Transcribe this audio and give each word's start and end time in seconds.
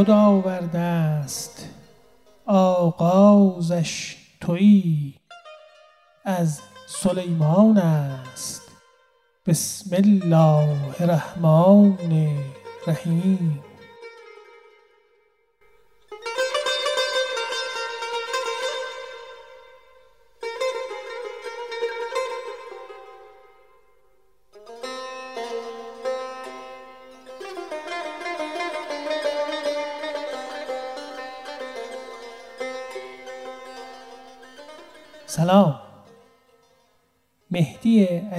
هدهد 0.00 0.10
آورده 0.10 0.78
است. 0.78 1.68
آغازش 2.46 4.16
تویی 4.40 5.14
از 6.24 6.60
سلیمان 6.88 7.78
است. 7.78 8.62
بسم 9.46 9.96
الله 9.96 10.76
الرحمن 11.00 11.96
الرحیم. 12.86 13.69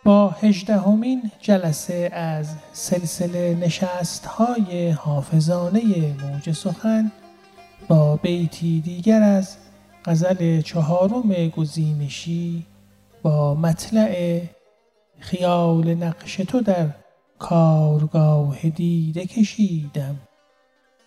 با 0.03 0.29
هجدهمین 0.29 1.31
جلسه 1.41 2.09
از 2.13 2.55
سلسله 2.73 3.57
نشست 3.61 4.25
های 4.25 4.89
حافظانه 4.89 6.15
موج 6.23 6.51
سخن 6.51 7.11
با 7.87 8.15
بیتی 8.15 8.81
دیگر 8.81 9.21
از 9.21 9.57
غزل 10.05 10.61
چهارم 10.61 11.47
گزینشی 11.47 12.65
با 13.23 13.55
مطلع 13.55 14.41
خیال 15.19 15.93
نقش 15.93 16.35
تو 16.35 16.61
در 16.61 16.89
کارگاه 17.39 18.69
دیده 18.69 19.25
کشیدم. 19.25 20.15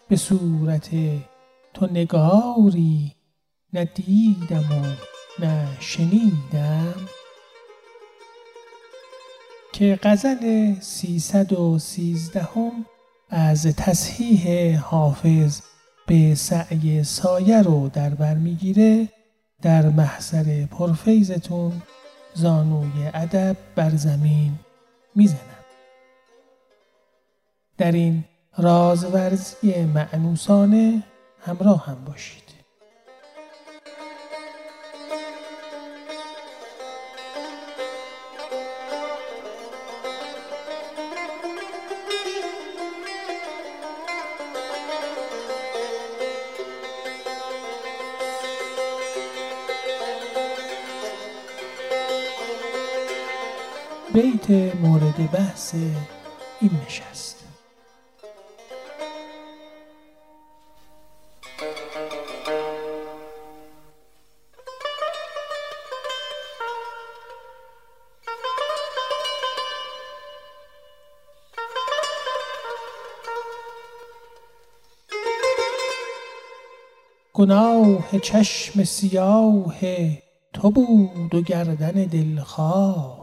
به 0.08 0.16
صورت 0.16 0.91
تو 1.74 1.86
نگاری 1.86 3.12
ندیدم 3.72 4.64
و 4.70 4.86
نه 5.44 5.66
شنیدم 5.80 6.94
که 9.72 9.98
غزل 10.02 10.74
سیصد 10.80 11.52
و 11.52 11.78
سیزدهم 11.78 12.86
از 13.30 13.66
تصحیح 13.76 14.76
حافظ 14.78 15.60
به 16.06 16.34
سعی 16.34 17.04
سایه 17.04 17.62
رو 17.62 17.88
در 17.88 18.10
بر 18.10 18.34
می‌گیره 18.34 19.08
در 19.62 19.88
محضر 19.88 20.66
پرفیزتون 20.66 21.82
زانوی 22.34 23.11
ادب 23.14 23.56
بر 23.77 23.91
زمین 23.91 24.58
می‌زنم 25.14 25.38
در 27.78 27.93
این 27.93 28.25
رازورزی 28.59 29.84
معنوسانه 29.84 31.03
همراه 31.41 31.87
هم 31.87 32.04
باشید. 32.04 32.51
بیت 54.47 54.76
مورد 54.76 55.30
بحث 55.32 55.75
این 56.60 56.70
نشست. 56.86 57.44
گناه 77.32 78.19
چشم 78.19 78.84
سیاه 78.84 79.75
تو 80.52 80.70
بود 80.70 81.34
و 81.34 81.42
گردن 81.42 81.91
دلخواه. 81.92 83.22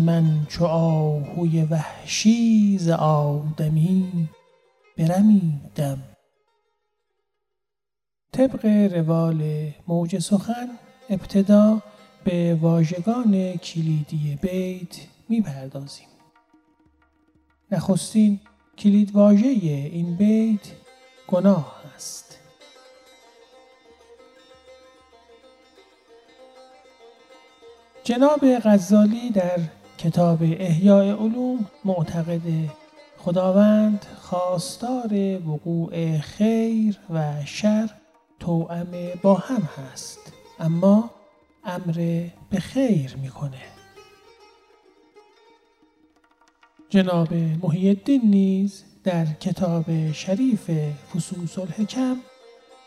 که 0.00 0.06
من 0.06 0.46
چو 0.48 0.64
آهوی 0.64 1.62
وحشی 1.62 2.78
ز 2.78 2.88
آدمی 2.88 4.28
برمیدم. 4.98 6.02
طبق 8.32 8.66
روال 8.66 9.70
موج 9.88 10.18
سخن 10.18 10.68
ابتدا 11.10 11.82
به 12.24 12.58
واژگان 12.60 13.56
کلیدی 13.56 14.38
بیت 14.42 14.96
می‌پردازیم. 15.28 16.08
نخستین 17.70 18.40
کلید 18.78 19.14
واژه 19.14 19.46
این 19.46 20.16
بیت 20.16 20.66
گناه 21.28 21.82
است. 21.96 22.38
جناب 28.04 28.58
غزالی 28.64 29.30
در 29.30 29.79
کتاب 30.00 30.38
احیاء 30.42 31.04
علوم 31.04 31.66
معتقد 31.84 32.42
خداوند 33.18 34.06
خواستار 34.20 35.38
وقوع 35.48 36.18
خیر 36.18 36.98
و 37.10 37.44
شر 37.44 37.90
توأم 38.38 38.86
با 39.22 39.34
هم 39.34 39.62
هست. 39.62 40.32
اما 40.60 41.10
امر 41.64 42.24
به 42.50 42.60
خیر 42.60 43.16
می‌کنه. 43.16 43.62
جناب 46.88 47.34
محی 47.34 47.88
الدین 47.88 48.22
نیز 48.24 48.84
در 49.04 49.26
کتاب 49.26 50.12
شریف 50.12 50.70
فصوص 51.14 51.58
الحکم 51.58 52.16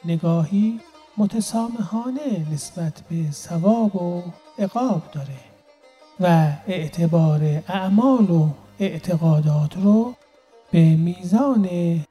نگاهی 0.05 0.79
متسامحانه 1.17 2.53
نسبت 2.53 3.01
به 3.09 3.31
ثواب 3.31 3.95
و 3.95 4.23
عقاب 4.59 5.11
داره. 5.11 5.52
و 6.23 6.53
اعتبار 6.67 7.63
اعمال 7.67 8.31
و 8.31 8.49
اعتقادات 8.79 9.77
رو 9.77 10.15
به 10.71 10.95
میزان 10.95 11.69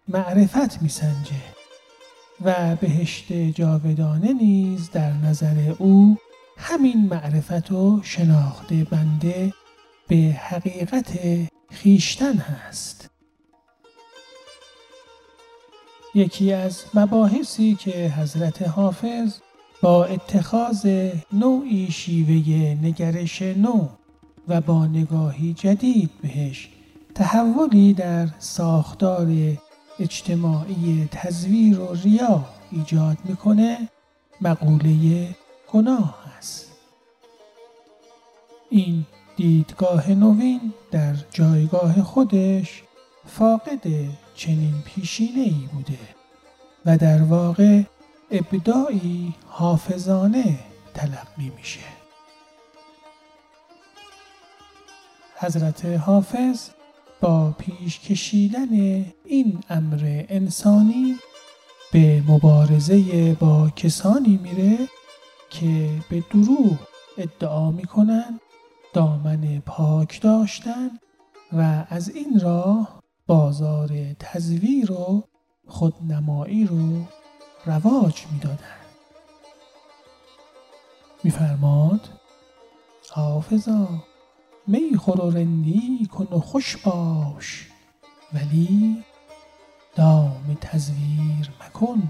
معرفت 0.09 0.83
میسنجه 0.83 1.43
و 2.45 2.77
بهشت 2.77 3.33
جاودانه 3.33 4.33
نیز 4.33 4.91
در 4.91 5.13
نظر 5.13 5.75
او 5.79 6.17
همین 6.57 7.07
معرفت 7.07 7.73
و 7.73 8.01
شناخت 8.03 8.73
بنده 8.73 9.53
به 10.09 10.17
حقیقت 10.41 11.19
خیشتن 11.71 12.37
هست. 12.37 13.11
یکی 16.15 16.53
از 16.53 16.85
مباحثی 16.95 17.75
که 17.75 18.09
حضرت 18.17 18.63
حافظ 18.63 19.39
با 19.83 20.05
اتخاذ 20.05 21.11
نوعی 21.33 21.91
شیوه 21.91 22.79
نگرش 22.83 23.43
نو 23.43 23.89
و 24.49 24.61
با 24.61 24.87
نگاهی 24.87 25.53
جدید 25.53 26.11
بهش 26.23 26.69
تحولی 27.15 27.95
در 27.95 28.29
ساختار 28.39 29.29
اجتماعی 29.99 31.09
تزویر 31.11 31.81
و 31.81 31.95
ریا 31.95 32.45
ایجاد 32.71 33.19
می‌کنه 33.25 33.89
مقوله 34.41 35.29
گناه 35.73 36.19
است. 36.39 36.69
این 38.71 39.07
دیدگاه 39.37 40.11
نوین 40.11 40.73
در 40.91 41.15
جایگاه 41.31 42.03
خودش 42.03 42.83
فاقد 43.27 43.87
چنین 44.35 44.75
پیشینه 44.85 45.41
ای 45.41 45.69
بوده 45.73 45.99
و 46.87 46.99
در 46.99 47.23
واقع 47.23 47.83
ابداعی 48.31 49.35
حافظانه 49.47 50.59
تلقی 50.95 51.53
میشه. 51.57 52.02
حضرت 55.43 55.85
حافظ 55.85 56.71
با 57.21 57.55
پیش 57.59 58.01
کشیدن 58.01 58.73
این 59.25 59.61
امر 59.71 60.25
انسانی 60.29 61.17
به 61.93 62.23
مبارزه 62.29 63.35
با 63.41 63.71
کسانی 63.77 64.37
میره 64.43 64.79
که 65.51 65.91
به 66.11 66.25
دروغ 66.31 66.79
ادعا 67.19 67.71
می‌کنن 67.71 68.41
دامن 68.95 69.63
پاک 69.67 70.21
داشتن 70.21 70.91
و 71.53 71.87
از 71.89 72.09
این 72.09 72.41
راه 72.41 73.03
بازار 73.27 73.91
تزویر 74.19 74.93
و 74.93 75.25
خودنمایی 75.67 76.67
رو 76.67 77.05
رواج 77.67 78.23
می‌دادند 78.33 78.87
میفرماد 81.25 82.09
حافظا. 83.11 83.89
می 84.67 84.97
خور 84.97 85.21
و 85.21 85.31
رندی 85.31 86.09
کن 86.13 86.29
و 86.37 86.41
خوش 86.41 86.77
باش 86.77 87.69
ولی 88.33 89.05
دام 89.95 90.57
تزویر 90.61 91.51
مکن 91.61 92.03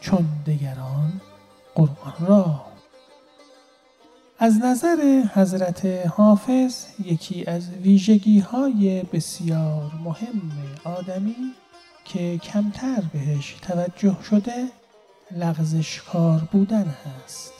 چون 0.00 0.26
دگران 0.46 1.20
قرآن 1.74 2.26
را. 2.26 2.64
از 4.38 4.58
نظر 4.64 5.22
حضرت 5.34 5.86
حافظ 6.06 6.86
یکی 7.04 7.44
از 7.44 7.70
ویژگی 7.70 8.38
های 8.38 9.02
بسیار 9.02 9.92
مهم 10.04 10.52
آدمی 10.84 11.54
که 12.04 12.38
کمتر 12.38 13.02
بهش 13.12 13.56
توجه 13.62 14.16
شده 14.22 14.68
لغزشکار 15.30 16.40
بودن 16.52 16.94
هست. 17.04 17.52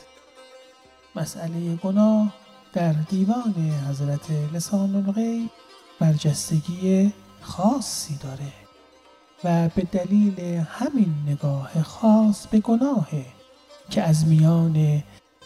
مسئله 1.17 1.77
گناه 1.77 2.40
در 2.73 2.93
دیوان 2.93 3.55
حضرت 3.89 4.31
لسان 4.31 4.95
الغیب 4.95 5.51
برجستگی 6.01 7.13
خاصی 7.41 8.17
داره 8.17 8.53
و 9.45 9.69
به 9.69 9.83
دلیل 9.83 10.41
همین 10.69 11.15
نگاه 11.27 11.83
خاص 11.83 12.47
به 12.47 12.61
گناهه 12.61 13.27
که 13.91 14.03
از 14.03 14.27
میان 14.27 15.03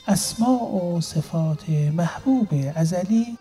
اسماع 0.09 0.75
و 0.75 1.00
صفات 1.00 1.69
محبوب 1.69 2.49
ازلی 2.75 3.38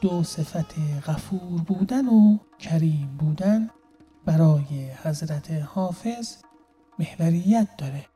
دو 0.00 0.22
صفت 0.22 0.74
غفور 1.06 1.60
بودن 1.66 2.08
و 2.08 2.38
کریم 2.58 3.16
بودن 3.18 3.70
برای 4.24 4.90
حضرت 5.04 5.50
حافظ 5.50 6.36
محوریت 6.98 7.68
داره. 7.78 8.06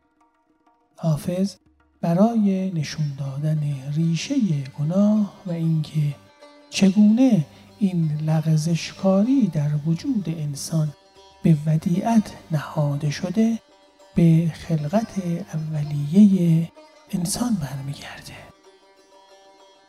حافظ 0.97 1.57
برای 2.03 2.71
نشون 2.71 3.13
دادن 3.19 3.61
ریشه 3.95 4.35
گناه 4.79 5.35
و 5.47 5.51
اینکه 5.53 6.15
چگونه 6.71 7.45
این 7.79 8.19
لغزشکاری 8.27 9.47
در 9.47 9.71
وجود 9.87 10.25
انسان 10.29 10.93
به 11.43 11.57
ودیعت 11.67 12.33
نهاده 12.51 13.11
شده 13.11 13.59
به 14.15 14.53
خلقت 14.55 15.23
اولیه 15.55 16.69
انسان 17.11 17.55
برمیگرده. 17.55 18.33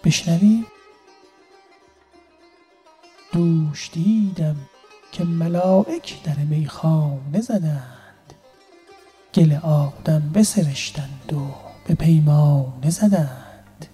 بشنویم. 0.03 0.65
دوش 3.31 3.89
دیدم 3.93 4.55
که 5.11 5.23
ملائک 5.23 6.23
در 6.23 6.35
میخانه 6.35 7.41
زدند. 7.41 8.33
گل 9.33 9.53
آدم 9.53 10.31
بسرشتند 10.33 11.33
و 11.33 11.62
به 11.85 11.95
پیمانه 11.95 12.89
زدند. 12.89 13.85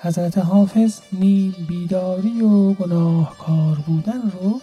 حضرت 0.00 0.38
حافظ 0.38 1.00
نیم 1.12 1.66
بیداری 1.68 2.42
و 2.42 2.72
گناهکار 2.72 3.78
بودن 3.86 4.30
رو 4.30 4.60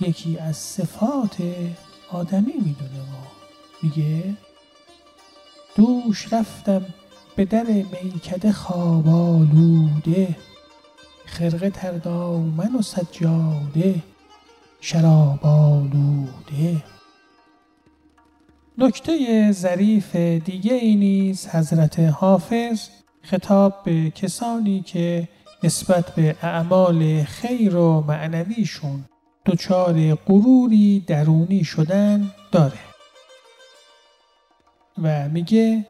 یکی 0.00 0.38
از 0.38 0.56
صفات 0.56 1.36
آدمی 2.10 2.52
می‌دونه 2.52 3.00
و 3.00 3.26
میگه 3.82 4.36
دوش 5.76 6.32
رفتم 6.32 6.86
به 7.36 7.44
در 7.44 7.64
میکده 8.02 8.52
خواب 8.52 9.08
آلوده 9.08 10.36
خرقه 11.26 11.70
تردامن 11.70 12.74
و 12.74 12.82
سجاده 12.82 14.02
شراب 14.80 15.46
آلوده. 15.46 16.82
نکته 18.80 19.52
ظریف 19.52 20.16
دیگه 20.16 20.74
ای 20.74 20.96
نیز 20.96 21.48
حضرت 21.48 22.00
حافظ 22.00 22.88
خطاب 23.22 23.74
به 23.84 24.10
کسانی 24.10 24.82
که 24.82 25.28
نسبت 25.62 26.10
به 26.10 26.36
اعمال 26.42 27.22
خیر 27.22 27.76
و 27.76 28.00
معنویشون 28.00 29.04
دچار 29.46 30.14
غروری 30.14 31.04
درونی 31.06 31.64
شدن 31.64 32.30
داره. 32.52 32.78
و 35.02 35.28
میگه 35.28 35.86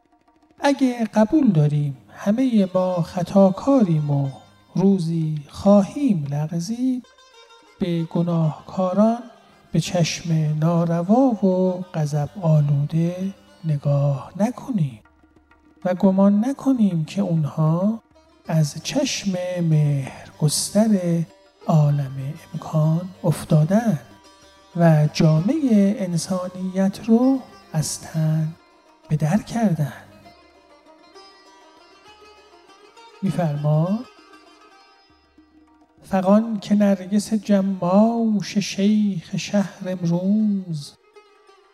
اگه 0.59 1.05
قبول 1.13 1.51
داریم 1.51 1.97
همه 2.09 2.69
ما 2.73 3.01
خطاکاریم 3.01 4.11
و 4.11 4.29
روزی 4.75 5.37
خواهیم 5.49 6.27
لغزید 6.31 7.05
به 7.79 8.03
گناهکاران 8.03 9.23
به 9.71 9.79
چشم 9.79 10.33
ناروا 10.59 11.45
و 11.45 11.85
غضب 11.93 12.29
آلوده 12.41 13.33
نگاه 13.65 14.31
نکنیم 14.39 14.99
و 15.85 15.93
گمان 15.93 16.45
نکنیم 16.45 17.05
که 17.05 17.21
اونها 17.21 18.01
از 18.47 18.75
چشم 18.83 19.31
مهر 19.61 20.29
گستر 20.39 21.23
عالم 21.67 22.33
امکان 22.53 23.09
افتادن 23.23 23.99
و 24.75 25.07
جامعه 25.13 25.95
انسانیت 25.99 26.99
رو 27.05 27.39
از 27.73 28.01
تن 28.01 28.55
به 29.09 29.15
در 29.15 29.37
کردن. 29.37 29.93
میفرما 33.21 33.99
فقان 36.09 36.59
که 36.59 36.75
نرگس 36.75 37.33
جماش 37.33 38.57
شیخ 38.57 39.37
شهر 39.37 39.89
امروز 39.89 40.93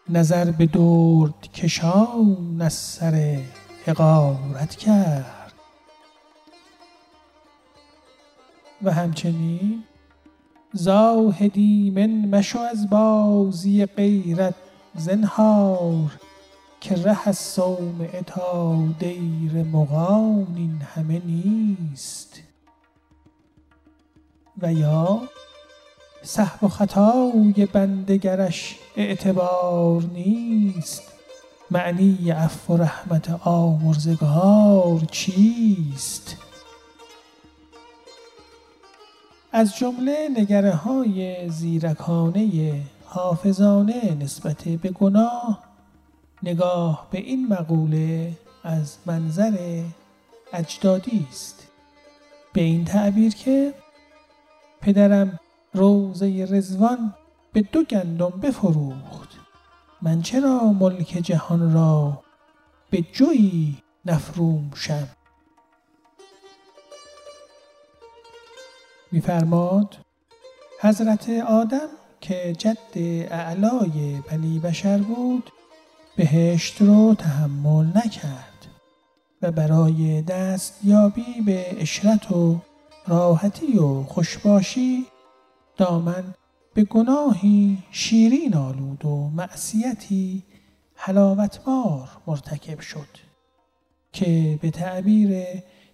نظر 0.10 0.52
به 0.52 0.66
درد 0.66 1.52
کشان 1.54 2.62
از 2.62 2.74
سر 2.74 3.40
حقارت 3.86 4.76
کرد. 4.76 5.54
و 8.84 8.92
همچنین 8.92 9.84
زاهدی 10.74 11.90
من 11.96 12.38
مشو 12.38 12.60
از 12.60 12.90
بازی 12.90 13.86
غیرت 13.86 14.56
زنهار 14.96 16.12
که 16.82 16.96
ره 16.96 17.30
از 17.30 17.38
صومعه 17.38 18.22
تا 18.22 18.78
دیر 19.00 19.64
مغان 19.64 20.54
این 20.56 20.82
همه 20.96 21.22
نیست. 21.26 22.35
و 24.62 24.74
یا 24.74 25.22
صحب 26.24 26.64
و 26.64 26.68
خطای 26.68 27.68
بندگرش 27.74 28.76
اعتبار 28.96 30.04
نیست. 30.14 31.04
معنی 31.72 32.32
عفو 32.32 32.74
و 32.74 32.78
رحمت 32.78 33.30
آمرزگار 33.48 35.00
چیست؟ 35.12 36.38
از 39.52 39.78
جمله 39.78 40.30
نگره 40.38 40.72
های 40.72 41.50
زیرکانه 41.50 42.82
حافظانه 43.06 44.18
نسبت 44.20 44.64
به 44.64 44.90
گناه 44.90 45.64
نگاه 46.44 47.08
به 47.12 47.18
این 47.18 47.48
مقوله 47.48 48.32
از 48.64 48.98
منظر 49.06 49.84
اجدادی 50.54 51.28
است. 51.30 51.68
به 52.54 52.62
این 52.62 52.86
تعبیر 52.86 53.36
که 53.36 53.74
پدرم 54.86 55.40
روزه 55.74 56.48
رزوان 56.50 57.14
به 57.54 57.62
دو 57.62 57.84
گندم 57.84 58.30
بفروخت. 58.30 59.30
من 60.02 60.22
چرا 60.22 60.60
ملک 60.60 61.08
جهان 61.08 61.74
را 61.74 62.24
به 62.90 63.02
جویی 63.02 63.78
نفروم 64.06 64.72
شم؟ 64.76 65.08
میفرماد 69.12 69.98
حضرت 70.82 71.30
آدم 71.30 71.90
که 72.22 72.56
جد 72.58 72.78
اعلای 73.32 74.22
بنی 74.32 74.60
بشر 74.60 74.98
بود 74.98 75.52
بهشت 76.18 76.82
رو 76.82 77.16
تحمل 77.16 77.86
نکرد 77.96 78.68
و 79.42 79.52
برای 79.52 80.22
دستیابی 80.22 81.42
به 81.46 81.82
اشرت 81.82 82.32
و 82.32 82.60
راحتی 83.08 83.78
و 83.78 84.04
خوشباشی 84.04 85.06
دامن 85.78 86.24
به 86.74 86.84
گناهی 86.84 87.78
شیرین 87.92 88.56
آلود 88.56 89.06
و 89.06 89.30
معصیتی 89.30 90.44
حلاوتبار 90.96 92.10
مرتکب 92.28 92.80
شد 92.80 93.08
که 94.14 94.60
به 94.62 94.72
تعبیر 94.72 95.46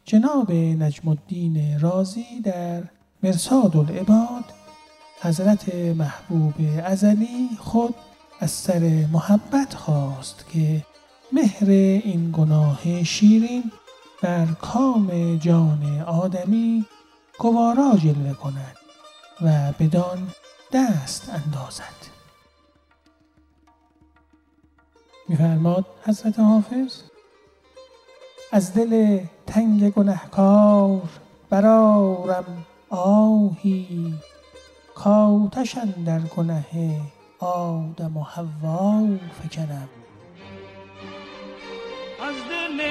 جناب 0.06 0.52
نجم 0.52 1.10
الدین 1.10 1.80
رازی 1.80 2.42
در 2.44 2.84
مرساد 3.24 3.78
العباد 3.78 4.46
حضرت 5.22 5.76
محبوب 5.76 6.54
ازلی 6.84 7.50
خود 7.60 7.96
از 8.40 8.52
سر 8.52 9.06
محبت 9.14 9.74
خواست 9.74 10.46
که 10.54 10.86
مهر 11.34 11.70
این 11.70 12.32
گناه 12.34 13.04
شیرین 13.04 13.72
بر 14.22 14.46
کام 14.46 15.38
جان 15.38 16.02
آدمی 16.08 16.86
گوارا 17.42 17.98
جلوه 17.98 18.34
کند 18.34 18.78
و 19.42 19.74
بدان 19.80 20.28
دست 20.74 21.30
اندازد. 21.30 22.12
میفرماد 25.30 25.86
حضرت 26.06 26.40
حافظ 26.40 27.02
از 28.52 28.74
دل 28.74 29.20
تنگ 29.48 29.90
گنهکار 29.90 31.02
برارم 31.50 32.66
آهی 32.90 34.14
کاتشن 34.96 35.92
در 36.06 36.20
گنه 36.20 37.02
آدم 37.40 38.18
و 38.18 38.24
حوا 38.24 39.08
فکنم. 39.42 39.90
از 42.20 42.36
دل 42.50 42.82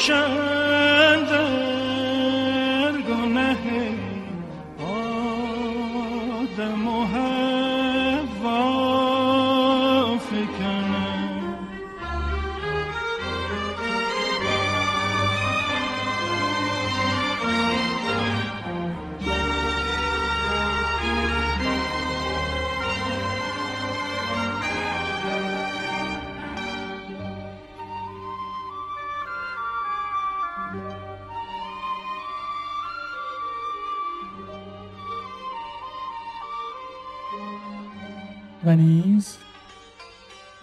کاتشند 0.00 1.32
و 1.32 1.50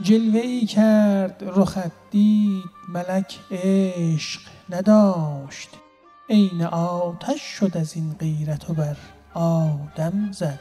جلوه 0.08 0.40
ای 0.40 0.66
کرد 0.66 1.44
رخت 1.56 1.92
دید 2.12 2.64
ملک 2.90 3.40
عشق 3.52 4.42
نداشت. 4.70 5.70
عین 6.30 6.64
آتش 6.64 7.42
شد 7.42 7.78
از 7.78 7.96
این 7.96 8.16
غیرت 8.20 8.70
و 8.70 8.74
بر 8.74 8.98
آدم 9.34 10.32
زد. 10.32 10.60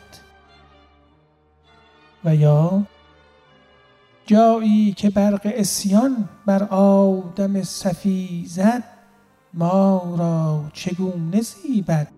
و 2.24 2.36
یا 2.36 2.82
جایی 4.26 4.92
که 4.92 5.10
برق 5.10 5.40
اسیان 5.44 6.28
بر 6.46 6.62
آدم 6.70 7.62
صفی 7.62 8.44
زد 8.48 8.84
ما 9.54 10.14
را 10.18 10.70
چگونه 10.72 11.40
زیبد 11.40 12.08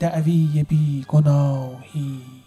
دعوی 0.00 0.66
بی 0.68 1.04
گناهی؟ 1.08 2.37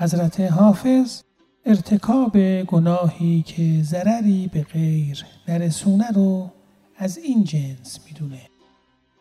حضرت 0.00 0.40
حافظ 0.40 1.22
ارتکاب 1.66 2.62
گناهی 2.62 3.42
که 3.42 3.82
ضرری 3.82 4.50
به 4.52 4.62
غیر 4.62 5.24
نرسونه 5.48 6.10
رو 6.10 6.50
از 6.96 7.18
این 7.18 7.44
جنس 7.44 7.98
می‌دونه 8.06 8.40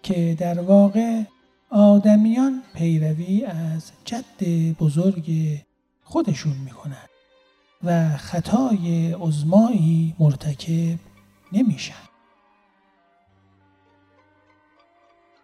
که 0.03 0.36
در 0.39 0.62
واقع 0.62 1.24
آدمیان 1.69 2.63
پیروی 2.74 3.46
از 3.46 3.91
جد 4.05 4.43
بزرگ 4.79 5.31
خودشون 6.03 6.57
می‌کنن 6.65 7.07
و 7.84 8.17
خطای 8.17 9.13
عزمایی 9.13 10.15
مرتکب 10.19 11.00
نمیشن. 11.51 12.07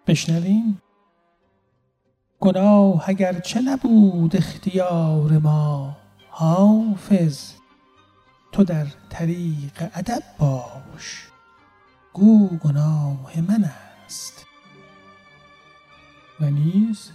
بشنویم 0.07 0.81
گناه 2.43 3.03
اگر 3.09 3.39
چه 3.39 3.62
نبود 3.62 4.35
اختیار 4.35 5.38
ما 5.38 5.97
حافظ 6.29 7.51
تو 8.51 8.63
در 8.63 8.88
طریق 9.09 9.89
ادب 9.95 10.23
باش. 10.39 11.27
گو 12.13 12.47
گناه 12.47 13.41
من 13.47 13.71
است. 14.05 14.45
و 16.41 16.50
نیز 16.50 17.12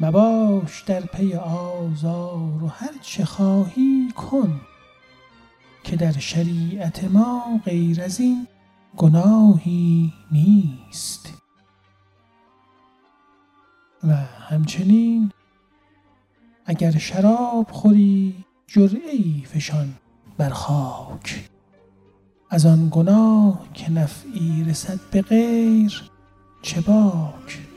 مباش 0.00 0.82
در 0.82 1.00
پی 1.00 1.34
آزار 1.34 2.64
و 2.64 2.68
هر 2.68 2.92
چه 3.00 3.24
خواهی 3.24 4.12
کن 4.16 4.60
که 5.84 5.96
در 5.96 6.12
شریعت 6.12 7.04
ما 7.04 7.60
غیر 7.64 8.02
از 8.02 8.20
این 8.20 8.46
گناهی 8.96 10.12
نیست. 10.32 11.41
و 14.04 14.16
همچنین 14.50 15.32
اگر 16.66 16.90
شراب 16.90 17.66
خوری 17.70 18.44
جرعی 18.66 19.44
فشان 19.46 19.94
بر 20.38 20.50
خاک. 20.50 21.48
از 22.50 22.66
آن 22.66 22.88
گناه 22.90 23.68
که 23.74 23.90
نفعی 23.90 24.64
رسد 24.64 25.00
به 25.10 25.22
غیر 25.22 26.02
چه 26.62 26.80
باک؟ 26.80 27.71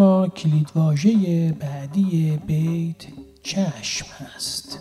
اما 0.00 0.28
کلیدواژه 0.28 1.52
بعدی 1.52 2.40
بیت 2.46 3.06
چشم 3.42 4.06
هست 4.06 4.78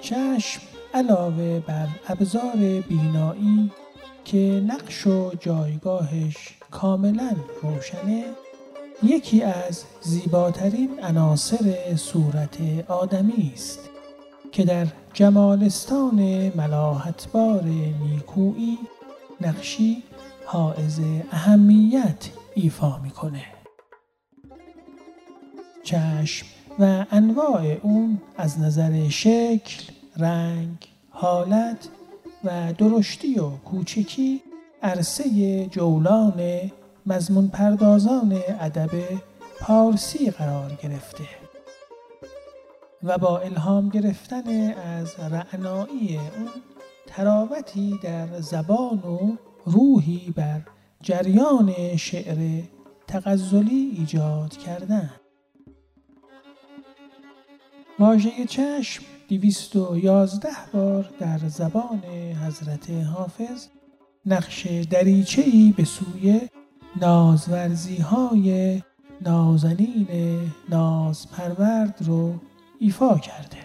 چشم 0.00 0.60
علاوه 0.94 1.60
بر 1.60 1.88
ابزار 2.08 2.82
بینایی 2.88 3.70
که 4.24 4.62
نقش 4.66 5.06
و 5.06 5.30
جایگاهش 5.40 6.36
کاملا 6.70 7.36
روشنه 7.62 8.24
یکی 9.04 9.42
از 9.42 9.84
زیباترین 10.02 11.00
عناصر 11.02 11.96
صورت 11.96 12.58
آدمی 12.88 13.52
است 13.54 13.78
که 14.52 14.64
در 14.64 14.86
جمالستان 15.12 16.52
ملاحتبار 16.56 17.62
نیکویی 18.02 18.78
نقشی 19.40 20.02
حائز 20.44 21.00
اهمیت 21.32 22.28
ایفا 22.54 22.98
می‌کنه. 22.98 23.44
چشم 25.82 26.46
و 26.78 27.06
انواع 27.10 27.76
اون 27.82 28.20
از 28.36 28.60
نظر 28.60 29.08
شکل، 29.08 29.82
رنگ، 30.16 30.88
حالت 31.10 31.88
و 32.44 32.72
درشتی 32.78 33.38
و 33.38 33.50
کوچکی 33.50 34.42
عرصه 34.82 35.66
جولان 35.66 36.70
مضمون 37.06 37.48
پردازان 37.48 38.40
ادب 38.60 38.90
پارسی 39.60 40.30
قرار 40.30 40.72
گرفته 40.82 41.24
و 43.02 43.18
با 43.18 43.38
الهام 43.38 43.88
گرفتن 43.88 44.72
از 44.72 45.14
رعنایی 45.20 46.16
اون 46.16 46.48
تراوتی 47.06 47.98
در 48.02 48.40
زبان 48.40 48.98
و 48.98 49.36
روحی 49.64 50.32
بر 50.36 50.60
جریان 51.02 51.96
شعر 51.96 52.62
تغزلی 53.06 53.94
ایجاد 53.98 54.56
کردن. 54.56 55.10
واژه 57.98 58.30
چشم 58.48 59.04
دویست 59.28 59.76
و 59.76 59.98
یازده 59.98 60.48
بار 60.72 61.10
در 61.20 61.38
زبان 61.38 62.02
حضرت 62.46 62.90
حافظ 62.90 63.66
نقش 64.26 64.66
دریچه 64.66 65.42
ای 65.42 65.74
به 65.76 65.84
سوی 65.84 66.40
نازورزی 67.00 67.96
های 67.96 68.82
نازنین 69.20 70.08
ناز 70.68 71.30
پرورد 71.30 71.96
رو 72.00 72.34
ایفا 72.78 73.18
کرده. 73.18 73.56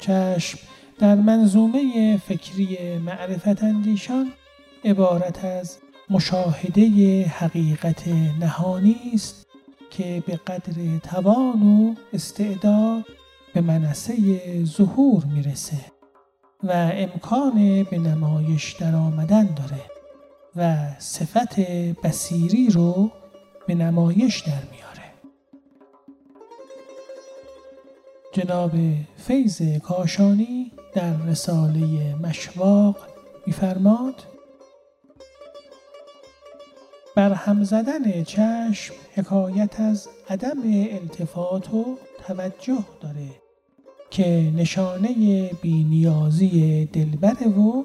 چشم 0.00 0.58
در 0.98 1.14
منظومه 1.14 2.16
فکری 2.16 2.98
معرفت 2.98 3.62
اندیشان 3.62 4.32
عبارت 4.84 5.44
از 5.44 5.78
مشاهده 6.10 6.82
حقیقت 7.24 8.08
نهانی 8.40 8.96
است 9.14 9.46
که 9.90 10.22
به 10.26 10.36
قدر 10.36 10.98
توان 11.02 11.62
و 11.62 11.94
استعداد 12.12 13.04
به 13.54 13.60
منصه 13.60 14.14
ظهور 14.64 15.24
می‌رسه 15.24 15.80
و 16.62 16.90
امکان 16.92 17.82
به 17.82 17.98
نمایش 17.98 18.72
در 18.72 18.94
آمدن 18.94 19.44
داره. 19.54 19.97
و 20.58 20.76
صفت 20.98 21.60
بسیری 22.02 22.70
رو 22.70 23.10
به 23.66 23.74
نمایش 23.74 24.40
در 24.40 24.62
میاره. 24.70 25.12
جناب 28.32 28.72
فیض 29.16 29.62
کاشانی 29.82 30.72
در 30.94 31.16
رساله 31.16 32.14
مشواق 32.14 32.96
میفرماد 33.46 34.14
برهم 37.16 37.64
زدن 37.64 38.24
چشم 38.24 38.94
حکایت 39.14 39.80
از 39.80 40.08
عدم 40.30 40.62
التفات 40.90 41.74
و 41.74 41.98
توجه 42.26 42.84
داره 43.00 43.30
که 44.10 44.52
نشانه 44.56 45.50
بینیازی 45.62 46.84
دلبره 46.86 47.48
و 47.48 47.84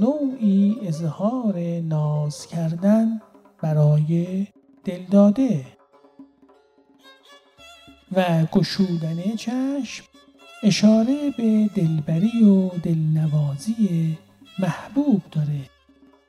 نوعی 0.00 0.76
اظهار 0.82 1.58
ناز 1.80 2.46
کردن 2.46 3.20
برای 3.62 4.46
دلداده 4.84 5.64
و 8.12 8.44
گشودن 8.52 9.36
چشم 9.36 10.04
اشاره 10.62 11.30
به 11.36 11.70
دلبری 11.74 12.44
و 12.44 12.68
دلنوازی 12.68 14.18
محبوب 14.58 15.22
داره 15.32 15.70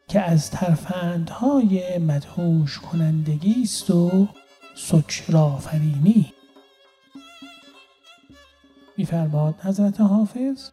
که 0.07 0.21
از 0.21 0.51
ترفندهای 0.51 1.97
مدهوش 1.97 2.79
کنندگی 2.79 3.61
است 3.63 3.89
و 3.89 4.27
سکرآفرینی. 4.75 6.33
میفرماد 8.97 9.55
حضرت 9.61 10.01
حافظ 10.01 10.69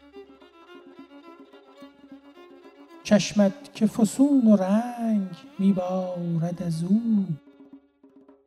چشمت 3.04 3.74
که 3.74 3.86
فسون 3.86 4.46
و 4.46 4.56
رنگ 4.56 5.28
میبارد 5.58 6.62
از 6.66 6.82
او. 6.82 7.26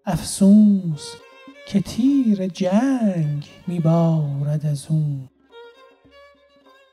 افسوس 0.06 1.14
که 1.68 1.82
تیر 1.82 2.48
جنگ 2.48 3.50
میبارد 3.68 4.66
از 4.66 4.86
او. 4.90 5.28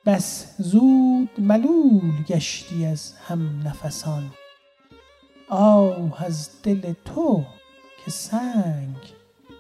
بس 0.07 0.55
زود 0.59 1.31
ملول 1.39 2.23
گشتی 2.29 2.87
از 2.87 3.15
هم 3.15 3.61
نفسان. 3.67 4.31
آه 5.49 6.25
از 6.25 6.63
دل 6.63 6.93
تو 7.05 7.45
که 8.05 8.11
سنگ 8.11 8.97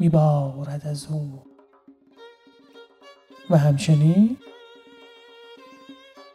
میبارد 0.00 0.86
از 0.86 1.06
او. 1.10 1.42
و 3.50 3.58
همچنین 3.58 4.36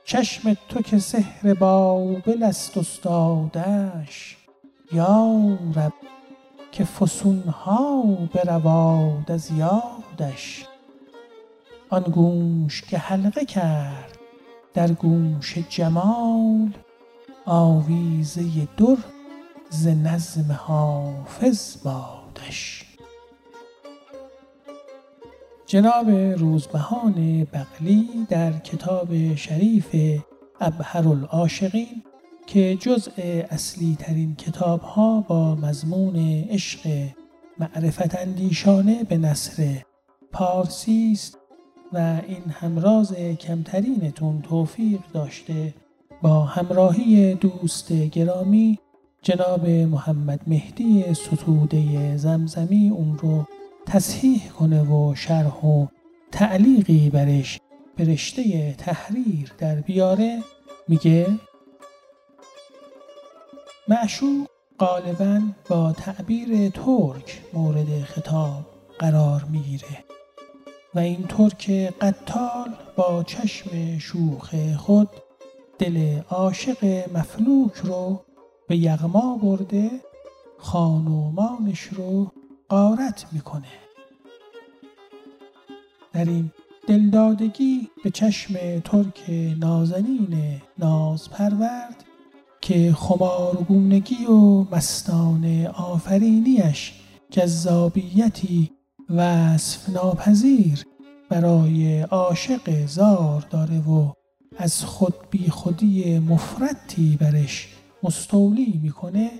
چشم 0.10 0.58
تو 0.70 0.82
که 0.82 1.00
سحر 1.00 1.54
بابل 1.54 2.44
است 2.44 2.78
استادش 2.78 4.38
یا 4.92 5.58
رب 5.76 5.94
که 6.72 6.84
فسونها 6.84 8.04
برواد 8.34 9.32
از 9.32 9.52
یادش. 9.52 10.66
آن 11.90 12.02
گوش 12.02 12.82
که 12.82 12.98
حلقه 12.98 13.46
کرد 13.46 14.18
در 14.74 14.92
گوش 14.92 15.58
جمال 15.58 16.72
آویزه 17.46 18.68
در 18.78 18.98
ز 19.70 19.88
نظم 19.88 20.52
حافظ 20.52 21.78
بادش. 21.84 22.89
جناب 25.70 26.10
روزبهان 26.10 27.48
بقلی 27.54 28.10
در 28.30 28.52
کتاب 28.52 29.36
شریف 29.36 29.96
ابهر 30.62 31.08
العاشقین 31.08 32.04
که 32.48 32.76
جزء 32.76 33.12
اصلی 33.50 33.98
ترین 34.00 34.36
کتاب 34.36 34.82
ها 34.82 35.22
با 35.22 35.56
مضمون 35.56 36.16
عشق 36.50 36.80
معرفت 37.60 38.16
اندیشانه 38.16 39.04
به 39.04 39.18
نصر 39.18 39.84
پارسی 40.32 41.10
است 41.14 41.38
و 41.94 42.22
این 42.28 42.44
همراز 42.50 43.14
کمترینتون 43.16 44.42
توفیق 44.42 45.00
داشته 45.14 45.74
با 46.22 46.44
همراهی 46.44 47.34
دوست 47.36 47.94
گرامی 47.94 48.80
جناب 49.22 49.70
محمد 49.70 50.40
مهدی 50.48 51.14
ستوده 51.14 52.18
زمزمی 52.18 52.90
اون 52.90 53.18
رو 53.18 53.46
تصحیح 53.90 54.50
کنه 54.50 54.84
و 54.84 55.16
شرح 55.16 55.66
و 55.66 55.88
تعلیقی 56.32 57.10
برش 57.10 57.60
به 57.96 58.04
رشته 58.04 58.74
تحریر 58.74 59.54
در 59.58 59.76
بیاره. 59.76 60.44
میگه 60.88 61.28
معشوق 63.88 64.48
غالبا 64.80 65.42
با 65.70 65.94
تعبیر 65.94 66.70
ترک 66.70 67.42
مورد 67.54 68.02
خطاب 68.04 68.66
قرار 69.00 69.44
می‌گیره 69.44 70.04
و 70.96 71.00
این 71.00 71.24
ترک 71.28 71.70
قتال 72.02 72.70
با 72.96 73.24
چشم 73.24 73.98
شوخ 73.98 74.56
خود 74.78 75.10
دل 75.80 76.20
عاشق 76.30 76.86
مفلوک 77.14 77.76
رو 77.84 78.22
به 78.68 78.78
یغما 78.78 79.38
برده 79.38 79.90
خانومانش 80.58 81.84
رو 81.84 82.32
قارت 82.70 83.26
می‌کنه. 83.32 83.68
در 86.14 86.26
این 86.26 86.52
دلدادگی 86.88 87.90
به 88.04 88.10
چشم 88.10 88.54
ترک 88.80 89.30
نازنین 89.60 90.62
ناز 90.80 91.30
پرورد 91.30 92.04
که 92.62 92.94
خمارگونگی 92.94 94.26
و 94.26 94.66
مستان 94.76 95.66
آفرینیش 95.66 96.94
جذابیتی 97.32 98.72
وصف 99.10 99.90
ناپذیر 99.90 100.84
برای 101.30 102.02
عاشق 102.02 102.86
زار 102.86 103.46
داره 103.50 103.80
و 103.80 104.14
از 104.58 104.84
خود 104.86 105.14
بی 105.30 105.50
خودی 105.50 106.20
مفرتی 106.20 107.18
برش 107.22 107.68
مستولی 108.04 108.80
می‌کنه 108.84 109.32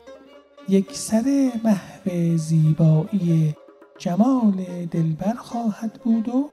یک 0.70 0.96
سر 0.96 1.52
محو 1.64 2.38
زیبایی 2.38 3.56
جمال 3.98 4.86
دلبر 4.92 5.34
خواهد 5.34 6.00
بود 6.04 6.30
و 6.30 6.52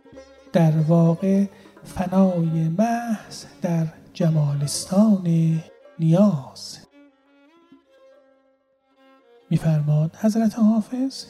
در 0.53 0.73
واقع 0.89 1.45
فنای 1.85 2.69
محض 2.69 3.45
در 3.63 3.87
جمالستان 4.13 5.27
نیاز. 5.99 6.79
میفرماد 9.51 10.17
حضرت 10.17 10.59
حافظ 10.59 11.25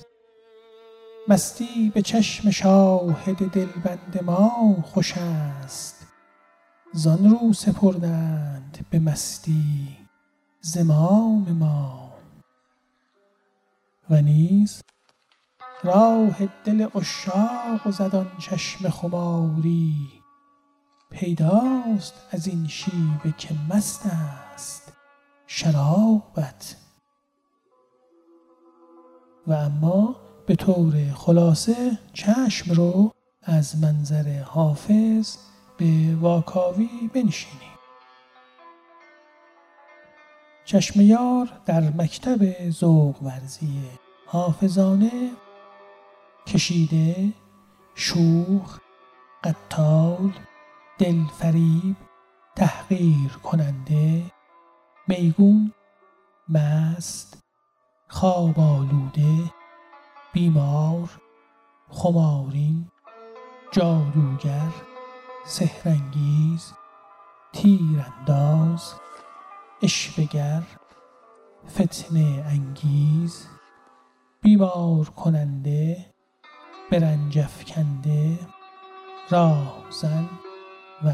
مستی 1.28 1.90
به 1.94 2.02
چشم 2.02 2.50
شاهد 2.50 3.36
دلبند 3.36 4.22
ما 4.24 4.76
خوش 4.82 5.14
است. 5.16 6.06
زان 6.92 7.30
رو 7.30 7.52
سپردند 7.52 8.86
به 8.90 8.98
مستی 8.98 9.96
زمام 10.60 11.52
ما. 11.52 12.05
و 14.10 14.22
نیز 14.22 14.82
راه 15.82 16.46
دل 16.64 16.86
عشاق 16.94 17.90
زد 17.90 18.14
آن 18.14 18.32
چشم 18.38 18.88
خماری 18.88 19.94
پیداست 21.10 22.14
از 22.30 22.46
این 22.46 22.66
شیوه 22.68 23.32
که 23.38 23.54
مست 23.70 24.06
است 24.06 24.92
شرابت. 25.46 26.76
و 29.46 29.52
اما 29.52 30.16
به 30.46 30.56
طور 30.56 31.12
خلاصه 31.14 31.98
چشم 32.12 32.74
رو 32.74 33.12
از 33.42 33.82
منظر 33.82 34.42
حافظ 34.42 35.36
به 35.78 36.16
واکاوی 36.20 37.10
بنشینیم. 37.14 37.75
چشم 40.66 41.00
یار 41.00 41.48
در 41.66 41.80
مکتب 41.80 42.70
ذوق 42.70 43.22
ورزی 43.22 43.82
حافظانه 44.26 45.30
کشیده 46.46 47.32
شوخ 47.94 48.78
قتال 49.44 50.32
دلفریب 50.98 51.96
تحقیر 52.56 53.30
کننده 53.42 54.22
میگون 55.08 55.72
مست 56.48 57.42
خواب 58.08 58.60
آلوده 58.60 59.52
بیمار 60.32 61.08
خمارین 61.88 62.90
جادوگر 63.72 64.72
سهرنگیز 65.44 66.72
تیرانداز 67.52 68.94
اشبگر 69.82 70.62
فتنه 71.70 72.44
انگیز 72.46 73.46
بیمار 74.42 75.04
کننده 75.04 76.06
برنجفکنده 76.90 78.38
راهزن 79.30 80.28
و 81.04 81.12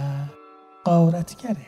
قارتگره 0.85 1.67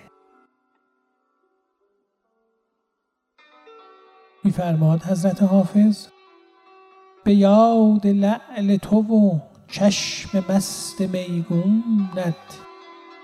میفرماد 4.44 5.02
حضرت 5.02 5.42
حافظ 5.42 6.06
به 7.24 7.34
یاد 7.34 8.06
لعل 8.06 8.76
تو 8.76 8.96
و 8.96 9.38
چشم 9.68 10.44
مست 10.48 11.00
میگونت 11.00 12.60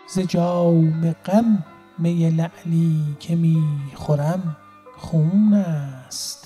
ز 0.09 0.18
جام 0.18 1.12
غم 1.12 1.64
می 2.00 2.30
لعلی 2.30 3.16
که 3.20 3.36
می 3.36 3.62
خورم 3.94 4.56
خون 4.96 5.54
است. 5.54 6.39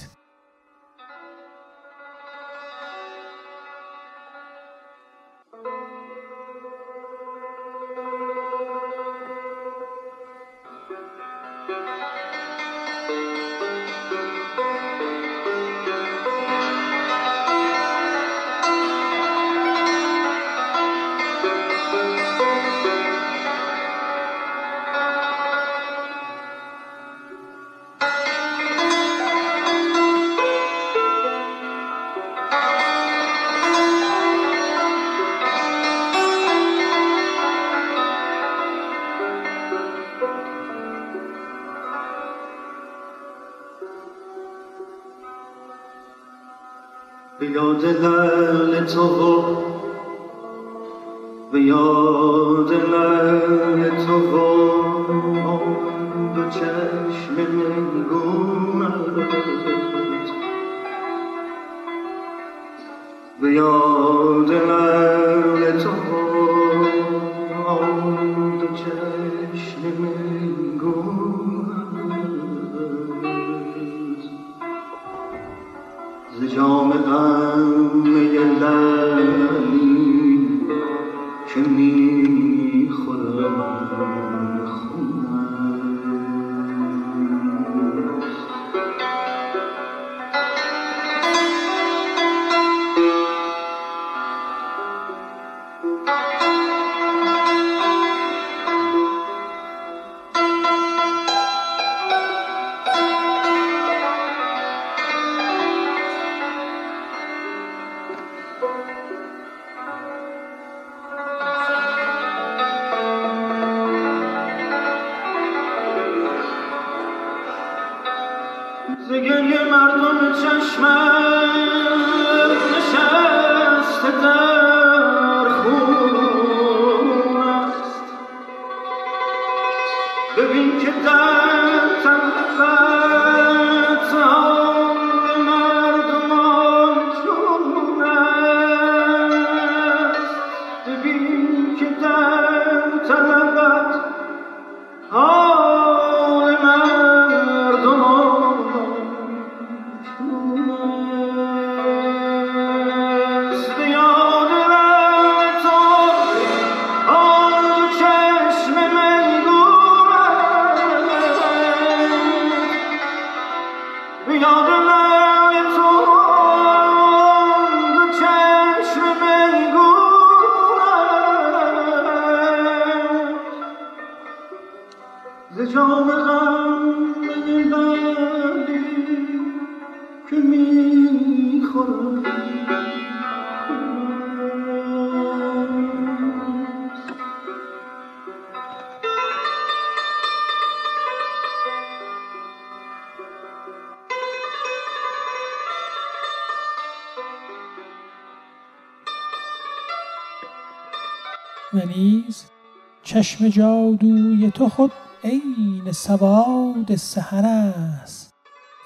چشم 203.15 203.49
جادوی 203.49 204.51
تو 204.51 204.69
خود 204.69 204.93
عین 205.25 205.93
سواد 205.93 206.97
سحر 206.97 207.47
است. 207.47 208.35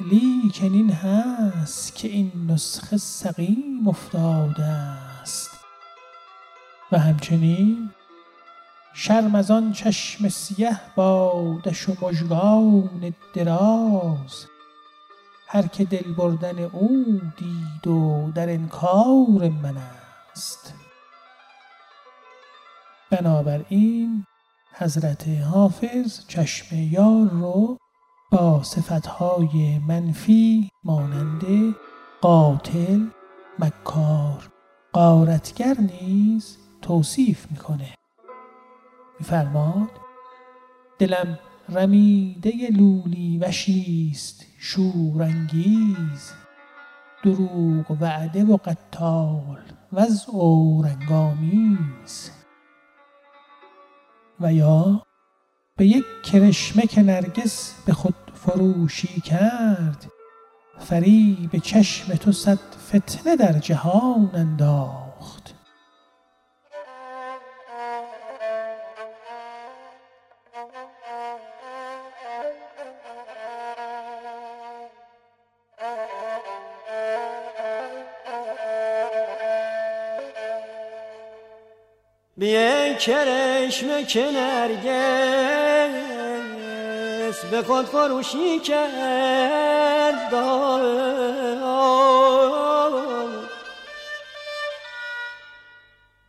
لیکن 0.00 0.72
این 0.72 0.90
هست 0.90 1.94
که 1.94 2.08
این 2.08 2.32
نسخه 2.48 2.96
سقیم 2.96 3.88
افتاده 3.88 4.64
است. 4.64 5.50
و 6.92 6.98
همچنین 6.98 7.90
شرم 8.94 9.34
از 9.34 9.50
آن 9.50 9.72
چشم 9.72 10.28
سیه 10.28 10.80
بادش 10.96 11.88
و 11.88 11.96
مژگان 12.02 13.14
دراز. 13.34 14.46
هر 15.46 15.66
که 15.66 15.84
دل 15.84 16.12
بردن 16.12 16.58
او 16.58 17.20
دید 17.36 17.86
و 17.86 18.32
در 18.34 18.48
انکار 18.50 19.48
من 19.62 19.76
است. 20.32 20.77
بنابراین 23.10 24.24
حضرت 24.78 25.28
حافظ 25.28 26.26
چشم 26.26 26.76
یار 26.76 27.28
رو 27.28 27.78
با 28.32 28.62
صفتهای 28.62 29.78
منفی 29.78 30.70
مانند 30.84 31.42
قاتل، 32.20 33.06
مکار، 33.58 34.48
قارتگر 34.92 35.76
نیز 35.80 36.58
توصیف 36.82 37.46
می‌کنه. 37.50 37.94
میفرماد 39.18 39.90
دلم 40.98 41.38
رمیده 41.68 42.50
لولی 42.70 43.38
وشیست 43.38 44.46
شورانگیز 44.58 46.32
دروغ 47.24 47.96
وعده 48.00 48.44
و 48.44 48.56
قتال 48.56 49.60
وضع 49.92 50.32
و 50.32 50.82
رنگامیز. 50.82 52.37
و 54.40 54.52
یا 54.52 55.02
به 55.76 55.86
یک 55.86 56.04
کرشمه 56.24 56.82
که 56.82 57.02
نرگس 57.02 57.74
به 57.86 57.92
خود 57.92 58.14
فروشی 58.34 59.20
کرد 59.20 60.06
فریب 60.78 61.58
چشم 61.58 62.14
تو 62.14 62.32
صد 62.32 62.58
فتنه 62.88 63.36
در 63.36 63.52
جهان 63.52 64.30
انداخت. 64.34 65.07
بیه 82.98 83.06
کرشم 83.06 84.04
که 84.04 84.30
نرگس 84.30 84.88
به 87.50 87.62
خود 87.62 87.86
فروشی 87.86 88.58
کرد. 88.58 90.34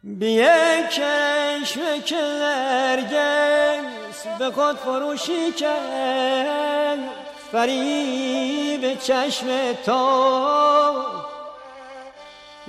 بیه 0.04 0.88
کرشم 0.92 2.02
که 2.06 2.16
نرگس 2.16 4.28
به 4.40 4.52
خود 4.52 4.78
فروشی 4.78 5.52
کرد. 5.52 7.00
فریب 7.52 9.00
چشم 9.00 9.74
تو. 9.86 11.20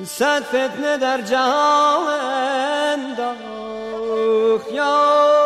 صد 0.05 0.43
فتنه 0.43 0.97
در 0.97 1.21
جهان 1.21 2.51
انداخت 3.01 3.50
یا 4.71 4.93
وای 5.31 5.40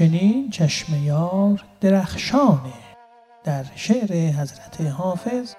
همچنین 0.00 0.50
چشم 0.50 1.04
یار 1.04 1.64
درخشانه. 1.80 2.72
در 3.44 3.64
شعر 3.74 4.32
حضرت 4.32 4.80
حافظ 4.80 5.54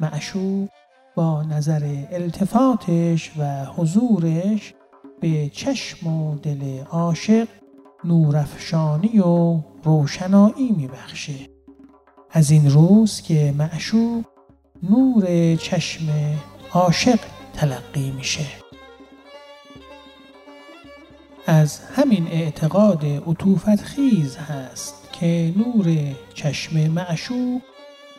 معشوق 0.00 0.68
با 1.14 1.42
نظر 1.42 2.04
التفاتش 2.10 3.32
و 3.38 3.64
حضورش 3.64 4.74
به 5.20 5.48
چشم 5.48 6.06
و 6.06 6.38
دل 6.38 6.82
عاشق 6.90 7.48
نورافشانی 8.04 9.18
و 9.18 9.60
روشنایی 9.84 10.70
میبخشه. 10.76 11.48
از 12.30 12.50
این 12.50 12.70
روز 12.70 13.22
که 13.22 13.54
معشوق 13.58 14.24
نور 14.82 15.56
چشم 15.56 16.06
عاشق 16.72 17.20
تلقی 17.54 18.10
میشه. 18.10 18.67
از 21.48 21.80
همین 21.94 22.26
اعتقاد 22.26 23.04
عطوفت 23.26 23.82
خیز 23.82 24.36
هست 24.36 24.94
که 25.12 25.52
نور 25.56 26.14
چشم 26.34 26.78
معشوق 26.78 27.60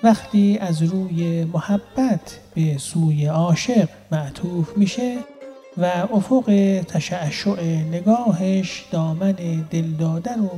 وقتی 0.04 0.58
از 0.58 0.84
روی 0.84 1.46
محبت 1.46 2.40
به 2.56 2.78
سوی 2.78 3.26
عاشق 3.26 3.90
معطوف 4.12 4.78
میشه 4.78 5.18
و 5.78 5.86
افق 5.86 6.44
تشعشع 6.88 7.62
نگاهش 7.92 8.86
دامن 8.92 9.36
دلداده 9.72 10.34
رو 10.36 10.50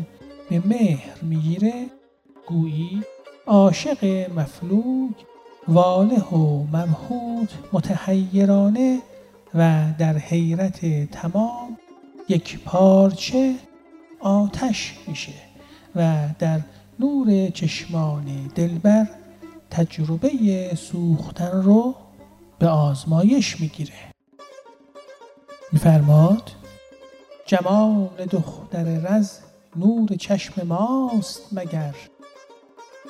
به 0.50 0.62
مهر 0.66 1.14
می‌گیره 1.22 1.86
گویی 2.48 3.04
عاشق 3.48 4.30
مفلوک 4.36 5.16
واله 5.68 6.20
و 6.20 6.64
مبهوت 6.64 7.50
متحیرانه 7.74 9.00
و 9.56 9.86
در 10.00 10.18
حیرت 10.18 11.10
تمام 11.12 11.78
یک 12.30 12.60
پارچه 12.60 13.56
آتش 14.20 14.96
میشه 15.08 15.34
و 15.96 16.30
در 16.40 16.62
نور 17.00 17.50
چشمان 17.50 18.52
دلبر 18.56 19.08
تجربه 19.72 20.30
سوختن 20.76 21.62
رو 21.62 21.96
به 22.60 22.68
آزمایش 22.68 23.60
می‌گیره. 23.60 23.94
میفرماد 25.72 26.52
جمال 27.46 28.26
دختر 28.32 28.84
رز 28.84 29.40
نور 29.76 30.16
چشم 30.16 30.68
ماست 30.68 31.54
مگر 31.54 31.96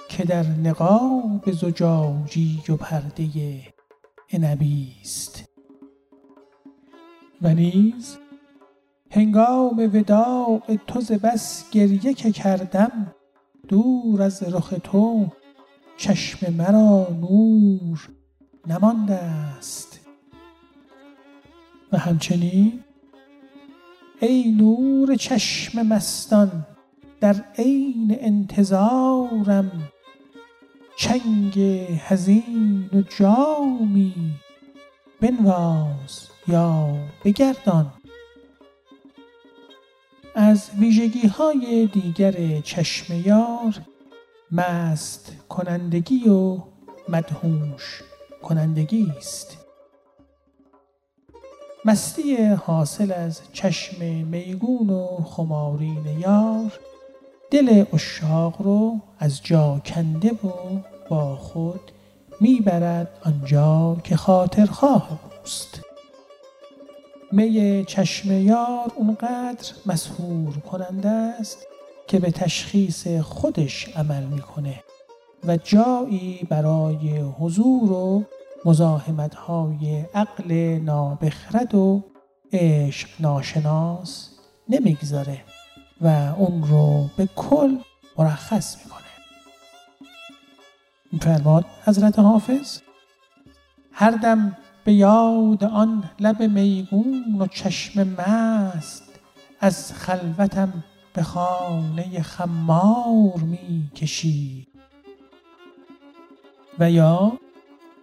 که 0.10 0.24
در 0.26 0.44
نقاب 0.44 1.52
زجاجی 1.52 2.64
و 2.70 2.76
پرده 2.76 3.28
عنبی 4.34 4.96
است 5.02 5.44
و 7.42 7.54
نیز 7.54 8.18
هنگام 9.14 9.90
وداع 9.94 10.62
تو 10.88 11.02
ز 11.02 11.12
بس 11.12 11.70
گریه 11.72 12.14
که 12.14 12.32
کردم 12.32 13.16
دور 13.68 14.22
از 14.22 14.44
رخ 14.44 14.74
تو 14.84 15.28
چشم 15.98 16.54
مرا 16.54 17.08
نور 17.22 18.10
نمانده 18.68 19.14
است. 19.14 20.00
و 21.92 21.98
همچنین 21.98 22.84
ای 24.20 24.52
نور 24.52 25.16
چشم 25.16 25.82
مستان 25.82 26.66
در 27.20 27.36
عین 27.58 28.18
انتظارم 28.20 29.72
چنگ 30.98 31.60
حزین 32.08 32.90
و 32.94 33.02
جامی 33.02 34.14
بنواز 35.22 36.28
یا 36.48 36.98
بگردان. 37.26 37.94
از 40.36 40.70
ویژگی 40.80 41.28
های 41.28 41.90
دیگر 41.94 42.62
چشم 42.62 43.14
یار 43.26 43.74
مست 44.52 45.32
کنندگی 45.50 46.30
و 46.30 46.58
مدهوش 47.10 48.04
کنندگی 48.42 49.14
است 49.18 49.58
مستی 51.86 52.46
حاصل 52.46 53.12
از 53.12 53.42
چشم 53.54 54.06
میگون 54.06 54.90
و 54.90 55.08
خمارین 55.24 56.06
یار 56.20 56.80
دل 57.52 57.86
اشاق 57.94 58.62
رو 58.62 59.00
از 59.20 59.44
جا 59.44 59.82
کنده 59.86 60.32
و 60.32 60.50
با 61.10 61.36
خود 61.36 61.92
می‌برد 62.40 63.10
آنجا 63.26 63.98
که 64.04 64.16
خاطر 64.16 64.66
خواه 64.66 65.20
اوست. 65.42 65.91
می 67.32 67.86
چشم 67.88 68.32
یار 68.32 68.92
اونقدر 68.96 69.72
مسحور 69.86 70.58
کننده 70.58 71.10
است 71.10 71.68
که 72.08 72.20
به 72.20 72.32
تشخیص 72.32 73.08
خودش 73.08 73.88
عمل 73.96 74.24
می‌کنه 74.24 74.84
و 75.44 75.58
جایی 75.58 76.48
برای 76.50 77.20
حضور 77.20 77.92
و 77.92 78.24
مزاحمت 78.66 79.36
های 79.36 80.06
عقل 80.14 80.54
نابخرد 80.84 81.76
و 81.76 82.04
عشق 82.54 83.10
ناشناس 83.20 84.30
نمی‌گذاره 84.70 85.42
و 86.02 86.08
اون 86.38 86.64
رو 86.64 87.10
به 87.18 87.30
کل 87.36 87.78
مرخص 88.18 88.78
می‌کنه. 88.78 89.02
میفرماد 91.12 91.66
حضرت 91.86 92.20
حافظ؟ 92.20 92.80
هر 93.92 94.12
دم 94.12 94.58
به 94.84 94.94
یاد 94.94 95.64
آن 95.64 96.04
لب 96.20 96.42
میگون 96.42 97.36
و 97.40 97.48
چشم 97.48 98.04
مست 98.04 99.20
از 99.60 99.94
خلوتم 99.94 100.84
به 101.14 101.24
خانه 101.24 102.22
خمار 102.22 103.38
می 103.38 103.90
کشی 103.96 104.68
و 106.80 106.92
یا 106.92 107.34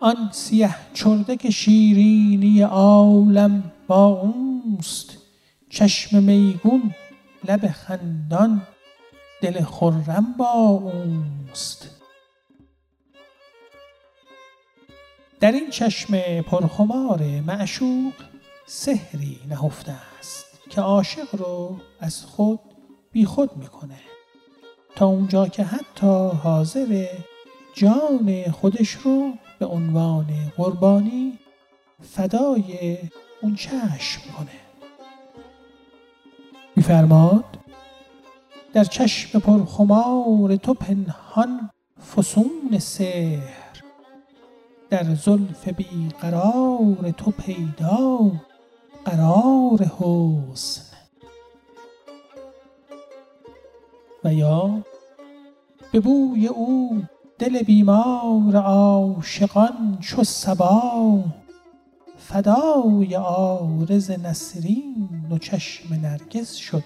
آن 0.00 0.28
سیه 0.32 0.74
چرده 0.94 1.36
که 1.36 1.50
شیرینی 1.50 2.62
عالم 2.62 3.72
با 3.86 4.06
اوست 4.06 5.18
چشم 5.70 6.22
میگون 6.22 6.94
لب 7.48 7.68
خندان 7.68 8.62
دل 9.42 9.64
خرم 9.64 10.34
با 10.38 10.50
اوست. 10.50 11.97
در 15.40 15.52
این 15.52 15.70
چشم 15.70 16.40
پرخمار 16.40 17.22
معشوق 17.46 18.12
سحری 18.66 19.38
نهفته 19.48 19.94
است 20.18 20.46
که 20.70 20.80
عاشق 20.80 21.34
رو 21.36 21.76
از 22.00 22.24
خود 22.24 22.60
بی 23.12 23.24
خود 23.24 23.56
می‌کنه 23.56 24.00
تا 24.96 25.06
اونجا 25.06 25.48
که 25.48 25.64
حتی 25.64 26.30
حاضر 26.42 27.06
جان 27.74 28.50
خودش 28.50 28.90
رو 28.90 29.32
به 29.58 29.66
عنوان 29.66 30.26
قربانی 30.56 31.38
فدای 32.02 32.98
اون 33.42 33.54
چشم 33.54 34.20
کنه 34.38 34.60
میفرماد 36.76 37.44
در 38.72 38.84
چشم 38.84 39.38
پرخمار 39.38 40.56
تو 40.56 40.74
پنهان 40.74 41.70
فسون 42.16 42.78
سحر. 42.78 43.67
در 44.90 45.14
زلف 45.14 45.68
بی 45.68 46.08
قرار 46.20 47.14
تو 47.16 47.30
پیدا 47.30 48.32
قرار 49.04 49.82
حسن. 49.82 50.82
و 54.24 54.34
یا 54.34 54.84
به 55.92 56.00
بوی 56.00 56.46
او 56.46 57.02
دل 57.38 57.62
بیمار 57.62 58.56
عاشقان 58.56 59.98
چو 60.00 60.24
صبا 60.24 61.24
فدای 62.16 63.14
عارض 63.14 64.10
نسرین 64.10 65.26
و 65.30 65.38
چشم 65.38 65.94
نرگس 65.94 66.54
شد. 66.54 66.84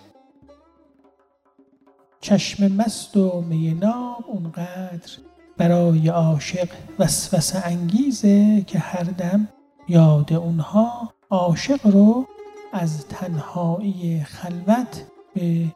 چشم 2.20 2.72
مست 2.72 3.16
و 3.16 3.40
می 3.40 3.74
ناب 3.74 4.24
اونقدر 4.26 5.18
برای 5.62 6.08
عاشق 6.08 6.68
وسوسه 6.98 7.66
انگیزه 7.66 8.62
که 8.66 8.78
هر 8.78 9.02
دم 9.02 9.48
یاد 9.88 10.32
اونها 10.32 11.12
عاشق 11.30 11.86
رو 11.86 12.26
از 12.72 13.06
تنهایی 13.06 14.24
خلوت 14.24 15.04
به 15.34 15.66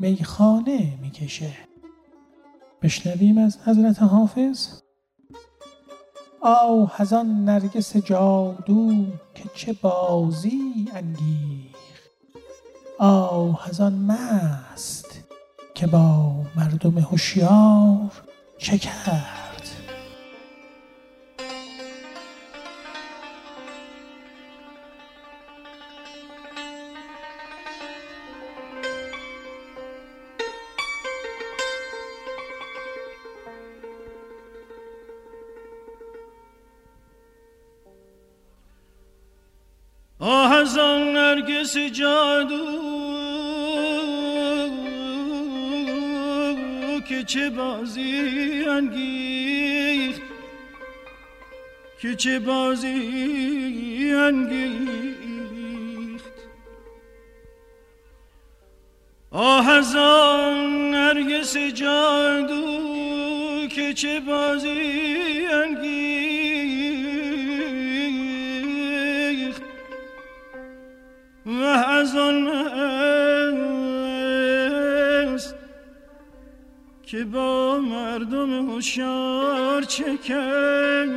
میخانه 0.00 0.92
می‌کشه. 1.02 1.52
بشنویم 2.82 3.38
از 3.38 3.58
حضرت 3.64 4.02
حافظ. 4.02 4.68
آه 6.40 6.94
از 6.98 7.12
نرگس 7.12 7.96
جادو 7.96 8.92
که 9.34 9.44
چه 9.54 9.72
بازی 9.72 10.88
انگیخت. 10.94 11.76
آه 12.98 13.68
از 13.68 13.80
آن 13.80 13.94
مست 13.94 15.20
که 15.74 15.86
با 15.86 16.34
مردم 16.56 16.98
هوشیار 16.98 18.25
چه 18.58 18.78
کرد 18.78 19.36
آه 40.18 40.52
از 40.52 40.78
آن 40.78 41.12
نرگس 41.12 41.76
جادو 41.76 42.65
چه 47.26 47.50
بازی 47.50 48.64
انگیخت 48.68 50.22
که 52.00 52.14
چه 52.14 52.38
بازی 52.38 54.12
انگیخت. 54.14 56.32
آه 59.30 59.68
از 59.68 59.96
آن 59.96 60.90
نرگس 60.90 61.56
جادو 61.56 63.66
که 63.66 63.94
چه 63.94 64.20
بازی 64.20 65.46
انگیخت. 65.52 66.15
که 77.16 77.24
با 77.24 77.80
مردم 77.80 78.70
هوشیار 78.70 79.82
چه 79.82 80.16
کرد؟ 80.16 81.08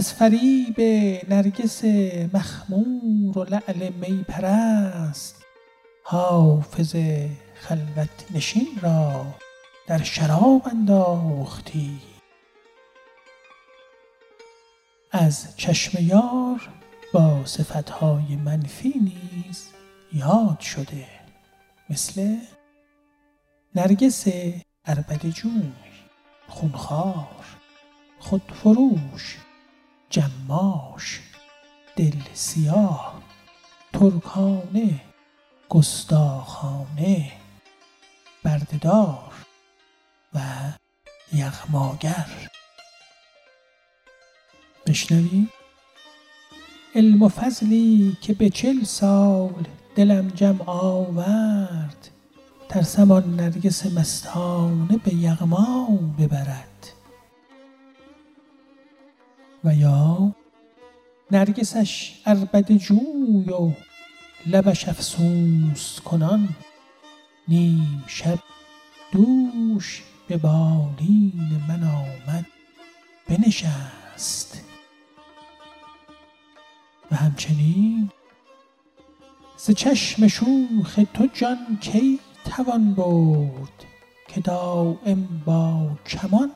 از 0.00 0.12
فریب 0.12 0.80
نرگس 1.28 1.84
مخمور 2.34 3.38
و 3.38 3.44
لعل 3.44 3.88
می 3.92 4.24
پرست 4.28 5.44
حافظ 6.04 6.96
خلوت 7.54 8.26
نشین 8.34 8.78
را 8.82 9.26
در 9.86 10.02
شراب 10.02 10.62
انداختی. 10.70 12.00
از 15.12 15.56
چشم 15.56 15.98
یار 16.02 16.68
با 17.14 17.44
صفتهای 17.44 18.36
منفی 18.36 18.94
نیز 18.98 19.68
یاد 20.12 20.60
شده 20.60 21.06
مثل 21.90 22.36
نرگس 23.74 24.28
عربد 24.84 25.26
جوی 25.26 25.72
خونخوار 26.48 27.46
خودفروش 28.18 29.38
جماش 30.10 31.20
دل 31.96 32.16
سیاه 32.34 33.22
ترکانه 33.92 35.00
گستاخانه 35.68 37.32
بردهدار 38.42 39.32
و 40.34 40.40
یغماگر. 41.32 42.50
بشنویم؟ 44.86 45.50
علم 46.94 47.22
و 47.22 47.28
فضلی 47.28 48.16
که 48.20 48.32
به 48.34 48.50
چل 48.50 48.84
سال 48.84 49.66
دلم 49.96 50.28
جمع 50.28 50.64
آورد 50.66 52.08
ترسم 52.68 53.12
آن 53.12 53.36
نرگس 53.36 53.86
مستانه 53.86 54.96
به 54.96 55.14
یغما 55.14 55.88
ببرد. 56.18 56.69
و 59.64 59.74
یا 59.74 60.34
نرگسش 61.30 62.22
عربده 62.26 62.78
جوی 62.78 63.48
و 63.48 63.72
لبش 64.46 64.88
افسوس 64.88 66.00
کنان 66.00 66.48
نیم 67.48 68.04
شب 68.06 68.38
دوش 69.12 70.02
به 70.28 70.36
بالین 70.36 71.62
من 71.68 71.82
آمد 71.82 72.46
بنشست. 73.28 74.64
و 77.10 77.16
همچنین 77.16 78.10
ز 79.56 79.70
چشم 79.70 80.28
شوخ 80.28 81.00
تو 81.14 81.26
جان 81.34 81.78
کی 81.80 82.18
توان 82.44 82.94
برد 82.94 83.84
که 84.28 84.40
دائم 84.40 85.42
با 85.44 85.90
کمان 86.06 86.52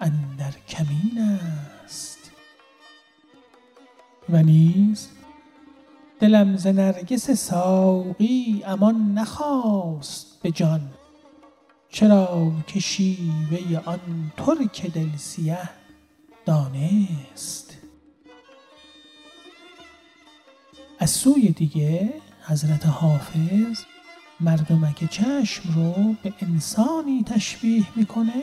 اندر 0.00 0.54
کمین 0.68 1.18
است؟ 1.18 1.73
و 4.28 4.42
نیز 4.42 5.08
دلم 6.20 6.56
ز 6.56 6.66
نرگس 6.66 7.30
ساقی 7.30 8.62
امان 8.66 9.14
نخواست 9.14 10.42
به 10.42 10.50
جان. 10.50 10.80
چرا 11.88 12.52
که 12.66 12.80
شیوه 12.80 13.82
آن 13.84 14.32
ترک 14.36 14.86
دل 14.86 15.16
سیه 15.16 15.58
دانست. 16.44 17.76
از 20.98 21.10
سوی 21.10 21.48
دیگه 21.48 22.12
حضرت 22.46 22.86
حافظ 22.86 23.84
مردمک 24.40 25.10
چشم 25.10 25.74
رو 25.74 26.14
به 26.22 26.32
انسانی 26.40 27.24
تشبیه 27.26 27.84
می‌کنه 27.96 28.42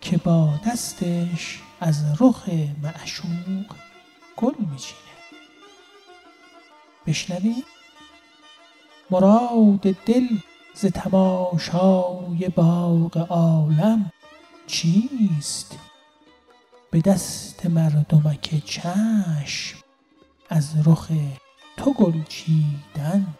که 0.00 0.16
با 0.16 0.60
دستش 0.66 1.62
از 1.80 2.04
رخ 2.20 2.48
معشوق 2.82 3.89
گل 4.40 4.54
میچینه. 4.58 5.00
بشنوی؟ 7.06 7.64
مراد 9.10 9.80
دل 9.80 10.26
ز 10.74 10.86
تماشای 10.86 12.48
باغ 12.56 13.26
عالم 13.30 14.12
چیست؟ 14.66 15.78
به 16.90 17.00
دست 17.00 17.66
مردمک 17.66 18.64
چشم 18.64 19.78
از 20.48 20.86
رخ 20.86 21.08
تو 21.76 21.92
گل 21.92 22.22
چیدن. 22.28 23.34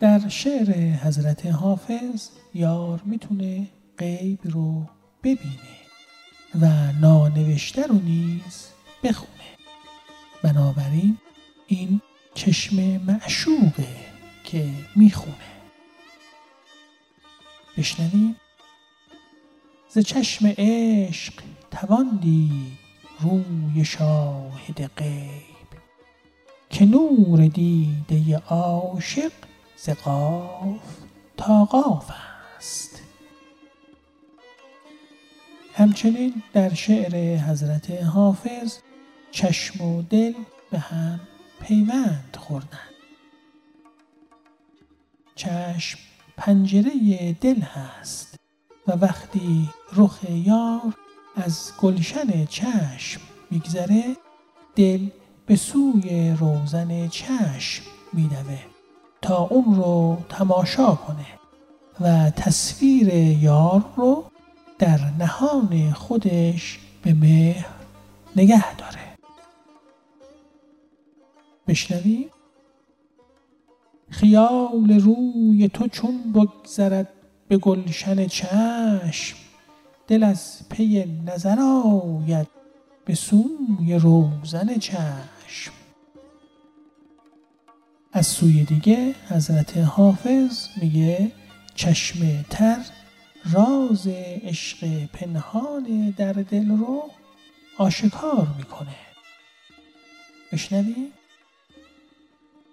در 0.00 0.28
شعر 0.28 0.96
حضرت 0.96 1.46
حافظ 1.46 2.28
یار 2.54 3.02
می‌تونه 3.04 3.68
غیب 3.98 4.40
رو 4.44 4.86
ببینه. 5.22 5.83
و 6.60 6.92
نانوشته 6.92 7.86
رو 7.86 7.94
نیز 7.94 8.68
بخونه. 9.02 9.30
بنابراین 10.42 11.18
این 11.66 12.00
چشم 12.34 12.76
معشوقه 12.76 13.96
که 14.44 14.68
می‌خونه. 14.96 15.54
بشنویم. 17.76 18.36
ز 19.88 19.98
چشم 19.98 20.54
عشق 20.58 21.34
توان 21.70 22.18
دید 22.22 22.78
روی 23.20 23.84
شاهد 23.84 24.90
غیب 24.96 25.68
که 26.70 26.84
نور 26.84 27.46
دیده 27.46 28.36
عاشق 28.36 29.32
ز 29.76 29.88
قاف 29.90 30.80
تا 31.36 31.64
قاف 31.64 32.10
است. 32.56 32.93
همچنین 35.76 36.42
در 36.52 36.74
شعر 36.74 37.38
حضرت 37.38 37.90
حافظ 37.90 38.78
چشم 39.30 39.84
و 39.84 40.02
دل 40.02 40.32
به 40.70 40.78
هم 40.78 41.20
پیوند 41.60 42.36
خوردن. 42.40 42.78
چشم 45.34 45.98
پنجره 46.36 47.32
دل 47.40 47.60
هست 47.60 48.38
و 48.88 48.92
وقتی 48.92 49.70
رخ 49.96 50.18
یار 50.30 50.94
از 51.36 51.72
گلشن 51.80 52.44
چشم 52.44 53.20
میگذره 53.50 54.16
دل 54.76 55.08
به 55.46 55.56
سوی 55.56 56.30
روزن 56.40 57.08
چشم 57.08 57.84
میدوه 58.12 58.58
تا 59.22 59.36
اون 59.42 59.76
رو 59.76 60.18
تماشا 60.28 60.94
کنه 60.94 61.26
و 62.00 62.30
تصویر 62.30 63.14
یار 63.42 63.84
رو 63.96 64.24
در 64.78 65.00
نهان 65.18 65.92
خودش 65.92 66.78
به 67.02 67.14
مهر 67.14 67.66
نگه 68.36 68.76
داره. 68.76 69.14
بشنویم 71.68 72.30
خیال 74.10 74.90
روی 74.90 75.68
تو 75.68 75.88
چون 75.88 76.32
بگذرد 76.32 77.08
به 77.48 77.58
گلشن 77.58 78.26
چشم 78.26 79.36
دل 80.06 80.22
از 80.22 80.60
پی 80.70 81.04
نظر 81.26 81.58
آید 81.60 82.46
به 83.04 83.14
سوی 83.14 83.94
روزن 83.94 84.78
چشم. 84.78 85.72
از 88.12 88.26
سوی 88.26 88.64
دیگه 88.64 89.14
حضرت 89.28 89.76
حافظ 89.76 90.66
میگه 90.82 91.32
چشم 91.74 92.44
تر 92.50 92.78
راز 93.52 94.06
عشق 94.42 95.04
پنهان 95.06 96.14
در 96.16 96.32
دل 96.32 96.68
رو 96.68 97.10
آشکار 97.78 98.48
می‌کنه. 98.58 98.96
بشنویم 100.52 101.12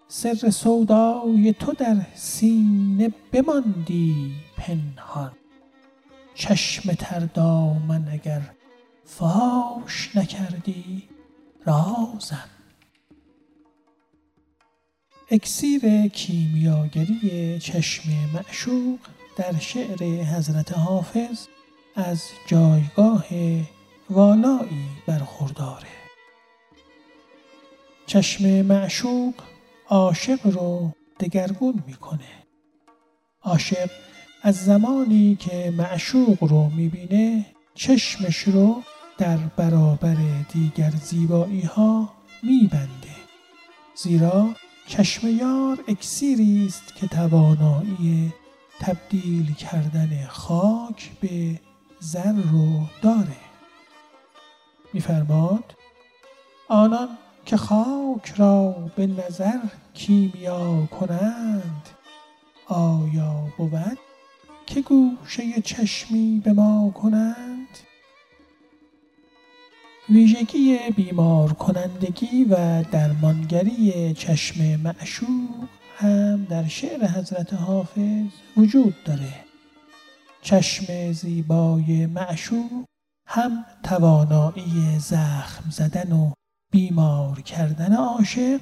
سر 0.07 0.49
سودای 0.49 1.55
تو 1.59 1.73
در 1.73 2.05
سینه 2.15 3.13
بماندی 3.31 4.35
پنهان. 4.57 5.31
چشم 6.33 6.93
تر 6.93 7.19
دامن 7.19 8.07
اگر 8.11 8.41
فاش 9.05 10.15
نکردی 10.15 11.09
رازم. 11.65 12.49
اکسیر 15.31 16.07
کیمیاگری 16.07 17.59
چشم 17.59 18.09
معشوق 18.33 18.99
در 19.41 19.59
شعر 19.59 20.23
حضرت 20.23 20.77
حافظ 20.77 21.47
از 21.95 22.23
جایگاه 22.47 23.25
والایی 24.09 24.87
برخورداره. 25.07 25.87
چشم 28.05 28.45
معشوق 28.61 29.33
عاشق 29.89 30.39
رو 30.43 30.91
دگرگون 31.19 31.83
می‌کنه. 31.87 32.45
عاشق 33.41 33.89
از 34.41 34.65
زمانی 34.65 35.35
که 35.35 35.73
معشوق 35.77 36.43
رو 36.43 36.69
می‌بینه 36.69 37.45
چشمش 37.75 38.37
رو 38.37 38.81
در 39.17 39.37
برابر 39.37 40.17
دیگر 40.53 40.91
زیبایی 41.03 41.61
ها 41.61 42.13
میبنده. 42.43 43.15
زیرا 43.95 44.49
چشم 44.87 45.27
یار 45.27 45.83
اکسیری 45.87 46.65
است 46.67 46.95
که 46.95 47.07
توانایی 47.07 48.33
تبدیل 48.81 49.53
کردن 49.53 50.25
خاک 50.27 51.11
به 51.21 51.59
زر 51.99 52.31
رو 52.31 52.81
داره. 53.01 53.37
میفرماد 54.93 55.75
آنان 56.67 57.09
که 57.45 57.57
خاک 57.57 58.33
را 58.37 58.71
به 58.95 59.07
نظر 59.07 59.59
کیمیا 59.93 60.85
کنند 60.85 61.89
آیا 62.67 63.47
بود 63.57 63.97
که 64.65 64.81
گوشه 64.81 65.61
چشمی 65.61 66.41
به 66.45 66.53
ما 66.53 66.91
کنند؟ 66.95 67.77
ویژگی 70.09 70.79
بیمار 70.95 71.53
کنندگی 71.53 72.43
و 72.43 72.83
درمانگری 72.83 74.13
چشم 74.13 74.75
معشوق 74.75 75.67
هم 76.01 76.45
در 76.49 76.67
شعر 76.67 77.07
حضرت 77.07 77.53
حافظ 77.53 78.25
وجود 78.57 78.95
داره. 79.05 79.33
چشم 80.41 81.11
زیبای 81.11 82.05
معشوق 82.05 82.85
هم 83.27 83.65
توانایی 83.83 84.99
زخم 84.99 85.69
زدن 85.69 86.11
و 86.11 86.31
بیمار 86.71 87.41
کردن 87.41 87.93
عاشق 87.93 88.61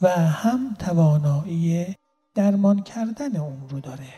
و 0.00 0.08
هم 0.08 0.74
توانایی 0.78 1.94
درمان 2.34 2.82
کردن 2.82 3.36
اون 3.36 3.68
رو 3.68 3.80
داره. 3.80 4.14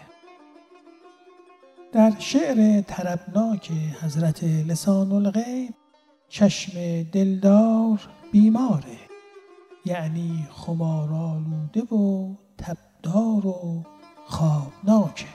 در 1.93 2.13
شعر 2.19 2.81
طربناک 2.81 3.71
حضرت 4.03 4.45
لسان 4.45 5.13
الغیب 5.13 5.75
چشم 6.29 7.03
دلدار 7.03 8.01
بیماره 8.33 8.99
یعنی 9.85 10.47
خمارالوده 10.51 11.83
و 11.83 12.35
تبدار 12.59 13.47
و 13.47 13.85
خوابناکه 14.27 15.27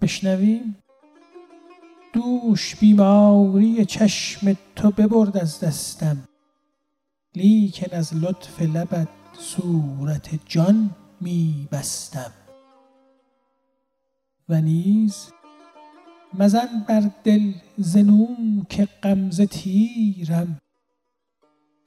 بشنویم؟ 0.00 0.76
دوش 2.12 2.76
بیماری 2.76 3.84
چشم 3.84 4.56
تو 4.76 4.90
ببرد 4.90 5.36
از 5.36 5.60
دستم. 5.60 6.28
لیکن 7.36 7.96
از 7.96 8.14
لطف 8.14 8.62
لبت 8.62 9.08
صورت 9.38 10.28
جان 10.46 10.90
می 11.20 11.68
بستم 11.72 12.32
و 14.48 14.60
نیز 14.60 15.32
مزن 16.34 16.84
بر 16.88 17.10
دل 17.24 17.52
زنون 17.78 18.66
که 18.68 18.88
غمزه 19.02 19.46
تیرم. 19.46 20.58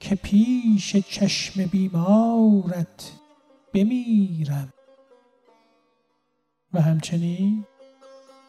که 0.01 0.15
پیش 0.15 0.97
چشم 0.97 1.65
بیمارت 1.65 3.11
بمیرم. 3.73 4.73
و 6.73 6.81
همچنین 6.81 7.65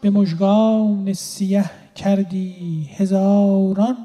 به 0.01 0.11
مژگان 0.11 1.13
سیه 1.13 1.71
کردی 1.95 2.85
هزاران 2.97 3.97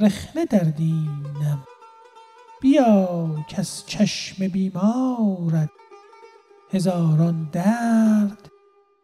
رخنه 0.00 0.44
در 0.44 0.58
دینم. 0.58 1.66
بیا 2.60 3.28
کس 3.48 3.84
چشم 3.86 4.48
بیمارت 4.48 5.70
هزاران 6.70 7.48
درد 7.52 8.50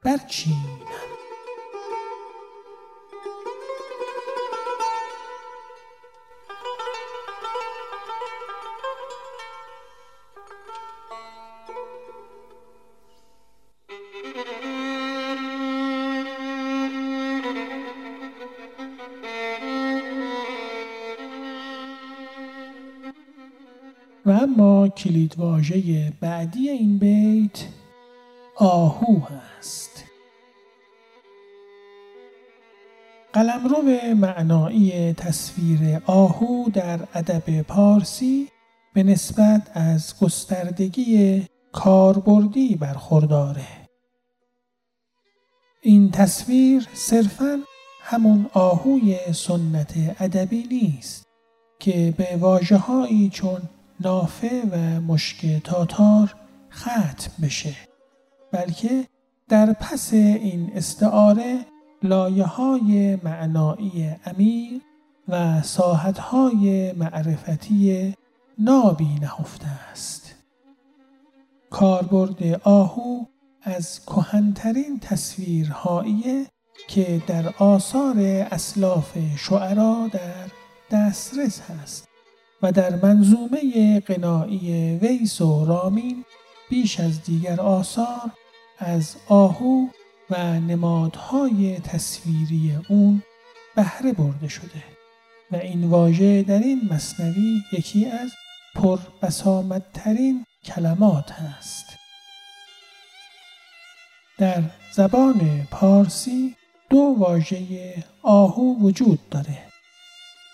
برچینم. 0.04 1.09
کلیدواژه 25.04 26.12
بعدی 26.20 26.68
این 26.68 26.98
بیت 26.98 27.64
آهو 28.56 29.20
هست. 29.20 30.04
قلمرو 33.32 33.82
معنایی 34.16 35.12
تصویر 35.12 36.02
آهو 36.06 36.70
در 36.70 37.00
ادب 37.14 37.62
پارسی 37.62 38.48
به 38.94 39.02
نسبت 39.02 39.70
از 39.74 40.14
گستردگی 40.20 41.44
کاربردی 41.72 42.76
برخورداره. 42.76 43.66
این 45.82 46.10
تصویر 46.10 46.88
صرفا 46.94 47.62
همون 48.02 48.46
آهوی 48.52 49.16
سنت 49.32 49.94
ادبی 50.20 50.66
نیست 50.70 51.26
که 51.78 52.14
به 52.16 52.36
واژههایی 52.36 53.28
چون 53.28 53.60
نافه 54.00 54.62
و 54.72 55.00
مشک 55.00 55.62
تاتار 55.64 56.34
ختم 56.72 57.42
بشه 57.42 57.74
بلکه 58.52 59.06
در 59.48 59.72
پس 59.72 60.12
این 60.12 60.70
استعاره 60.74 61.58
لایه 62.02 62.44
های 62.44 63.18
معنایی 63.24 64.16
عمیق 64.26 64.82
و 65.28 65.62
ساحت 65.62 66.18
های 66.18 66.92
معرفتی 66.92 68.14
نابی 68.58 69.18
نهفته 69.20 69.66
است. 69.92 70.34
کاربرد 71.70 72.60
آهو 72.64 73.24
از 73.62 74.00
کهنترین 74.06 74.98
تصویرهایی 75.00 76.46
که 76.88 77.22
در 77.26 77.54
آثار 77.58 78.18
اسلاف 78.50 79.18
شعرا 79.36 80.08
در 80.12 80.50
دسترس 80.90 81.60
هست. 81.60 82.09
و 82.62 82.72
در 82.72 82.96
منظومه 82.96 84.00
قنایی 84.00 84.98
ویس 85.02 85.40
و 85.40 85.64
رامین 85.64 86.24
بیش 86.70 87.00
از 87.00 87.22
دیگر 87.22 87.60
آثار 87.60 88.30
از 88.78 89.16
آهو 89.28 89.86
و 90.30 90.60
نمادهای 90.60 91.78
تصویری 91.78 92.78
اون 92.88 93.22
بهره 93.76 94.12
برده 94.12 94.48
شده 94.48 94.82
و 95.50 95.56
این 95.56 95.84
واژه 95.84 96.42
در 96.42 96.58
این 96.58 96.80
مصنوی 96.90 97.62
یکی 97.72 98.06
از 98.06 98.30
پربسامدترین 98.74 100.46
کلمات 100.64 101.32
هست. 101.32 101.86
در 104.38 104.62
زبان 104.92 105.66
پارسی 105.70 106.56
دو 106.90 107.14
واژه 107.18 108.04
آهو 108.22 108.74
وجود 108.80 109.28
داره. 109.30 109.58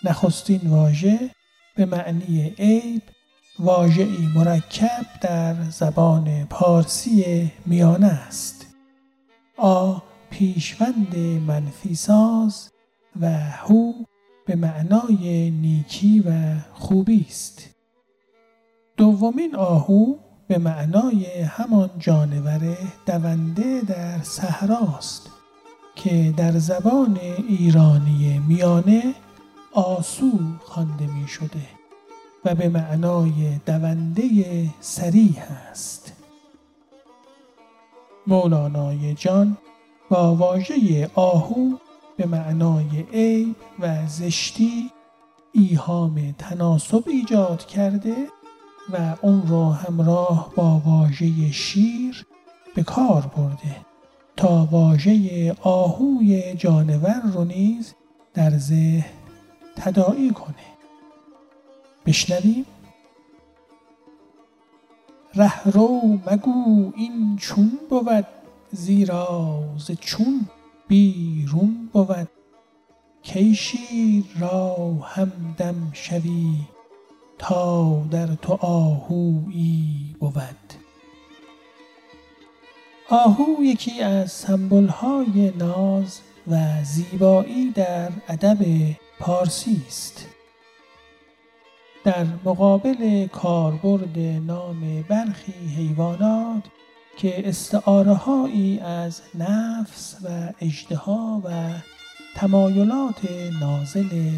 نخستین 0.03 0.61
واژه 0.63 1.31
به 1.77 1.85
معنی 1.85 2.53
عیب 2.59 3.01
واژه‌ای 3.59 4.27
مرکب 4.35 5.05
در 5.21 5.55
زبان 5.69 6.45
پارسی 6.49 7.51
میانه 7.65 8.07
است. 8.07 8.65
آ 9.57 9.97
پیشوند 10.29 11.17
منفی 11.47 11.95
ساز 11.95 12.71
و 13.21 13.29
هو 13.39 13.93
به 14.45 14.55
معنای 14.55 15.51
نیکی 15.51 16.19
و 16.19 16.31
خوبی 16.73 17.25
است. 17.29 17.69
دومین 18.97 19.55
آهو 19.55 20.15
به 20.47 20.57
معنای 20.57 21.25
همان 21.41 21.89
جانور 21.99 22.77
دونده 23.05 23.81
در 23.81 24.21
صحراست 24.23 25.29
که 25.95 26.33
در 26.37 26.57
زبان 26.57 27.17
ایرانی 27.49 28.39
میانه 28.47 29.15
آسو 29.77 30.31
خوانده 30.59 31.07
می 31.07 31.27
شده 31.27 31.67
و 32.45 32.55
به 32.55 32.69
معنای 32.69 33.59
دونده 33.65 34.29
سریع 34.79 35.41
است. 35.71 36.13
مولانای 38.27 39.13
جان 39.13 39.57
با 40.09 40.35
واژه 40.35 41.09
آهو 41.15 41.71
به 42.17 42.25
معنای 42.25 43.05
عیب 43.13 43.55
و 43.79 44.07
زشتی 44.07 44.91
ایهام 45.51 46.35
تناسب 46.37 47.03
ایجاد 47.07 47.65
کرده 47.65 48.15
و 48.93 49.15
اون 49.21 49.47
را 49.47 49.69
همراه 49.69 50.51
با 50.55 50.81
واژه 50.85 51.51
شیر 51.51 52.25
به 52.75 52.83
کار 52.83 53.31
برده 53.37 53.75
تا 54.37 54.67
واژه 54.71 55.55
آهوی 55.61 56.53
جانور 56.53 57.21
رو 57.33 57.43
نیز 57.45 57.93
در 58.33 58.57
ذهن 58.57 59.16
تداعی 59.77 60.31
کنه. 60.31 60.67
بشنویم. 62.05 62.65
رهرو 65.35 66.01
مگو 66.31 66.91
این 66.95 67.37
چون 67.37 67.79
بود؟ 67.89 68.25
زیرا 68.71 69.59
ز 69.77 69.91
چون 69.91 70.47
بیرون 70.87 71.89
بود. 71.93 72.29
کی 73.21 73.55
شیر 73.55 74.25
را 74.39 74.75
همدم 75.03 75.89
شوی 75.93 76.53
تا 77.37 78.03
در 78.11 78.27
تو 78.27 78.53
آهویی 78.53 80.15
بود؟ 80.19 80.73
آهو 83.09 83.63
یکی 83.63 84.01
از 84.01 84.31
سمبل‌های 84.31 85.51
ناز 85.57 86.19
و 86.47 86.83
زیبایی 86.83 87.71
در 87.71 88.11
ادب 88.27 88.57
پارسی 89.19 89.81
است. 89.87 90.25
در 92.03 92.25
مقابل 92.45 93.27
کاربرد 93.27 94.19
نام 94.19 95.05
برخی 95.09 95.51
حیوانات 95.51 96.63
که 97.17 97.49
استعاره 97.49 98.83
از 98.83 99.21
نفس 99.35 100.17
و 100.23 100.53
اجدها 100.61 101.41
و 101.45 101.73
تمایلات 102.35 103.31
نازل 103.59 104.31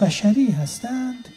بشری 0.00 0.50
هستند 0.50 1.28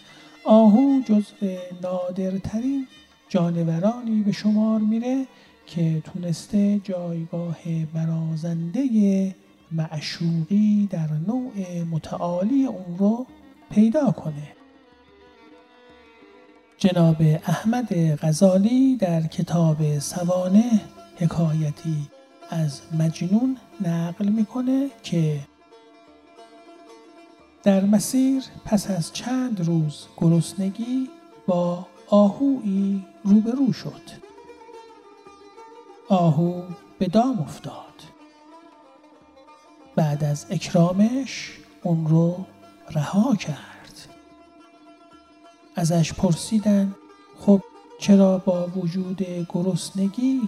آهو 0.45 1.01
جزو 1.05 1.57
نادرترین 1.81 2.87
جانورانی 3.29 4.21
به 4.21 4.31
شمار 4.31 4.79
میره 4.79 5.27
که 5.65 6.01
تونسته 6.05 6.79
جایگاه 6.83 7.57
برازنده 7.93 9.33
معشوقی 9.73 10.87
در 10.91 11.09
نوع 11.27 11.83
متعالی 11.91 12.65
اون 12.65 12.97
رو 12.97 13.27
پیدا 13.69 14.11
کنه. 14.11 14.47
جناب 16.77 17.15
احمد 17.21 18.15
غزالی 18.25 18.97
در 18.97 19.21
کتاب 19.21 19.99
سوانه 19.99 20.81
حکایتی 21.17 22.07
از 22.49 22.81
مجنون 22.99 23.57
نقل 23.81 24.29
می‌کنه 24.29 24.89
که 25.03 25.39
در 27.63 27.85
مسیر 27.85 28.43
پس 28.65 28.91
از 28.91 29.13
چند 29.13 29.67
روز 29.67 30.07
گرسنگی 30.17 31.09
با 31.47 31.87
آهویی 32.07 33.05
روبرو 33.23 33.73
شد. 33.73 34.01
آهو 36.09 36.61
به 36.99 37.07
دام 37.07 37.39
افتاد. 37.39 38.12
بعد 39.95 40.23
از 40.23 40.45
اکرامش 40.49 41.51
اون 41.83 42.07
رو 42.07 42.45
رها 42.91 43.35
کرد. 43.35 44.07
ازش 45.75 46.13
پرسیدن 46.13 46.95
خب 47.39 47.61
چرا 47.99 48.37
با 48.37 48.67
وجود 48.67 49.47
گرسنگی 49.49 50.41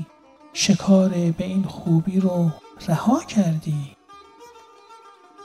شکار 0.53 1.09
به 1.09 1.45
این 1.45 1.63
خوبی 1.63 2.19
رو 2.19 2.51
رها 2.87 3.23
کردی؟ 3.23 3.95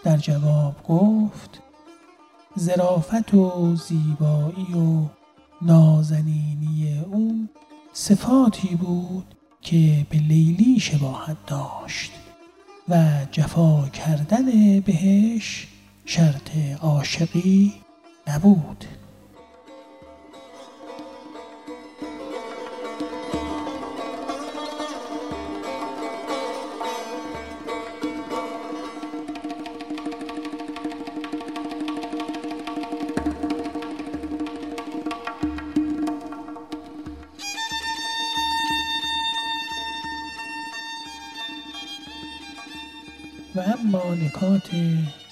در 0.04 0.16
جواب 0.16 0.82
گفت 0.88 1.62
زرافت 2.56 3.34
و 3.34 3.76
زیبایی 3.76 4.74
و 4.74 5.08
نازنینی 5.62 7.04
اون 7.10 7.48
صفاتی 7.92 8.74
بود 8.74 9.34
که 9.62 10.06
به 10.10 10.18
لیلی 10.18 10.80
شباهت 10.80 11.36
داشت. 11.46 12.19
و 12.88 13.26
جفا 13.32 13.88
کردن 13.88 14.80
بهش 14.80 15.66
شرط 16.04 16.50
عاشقی 16.82 17.72
نبود. 18.28 18.84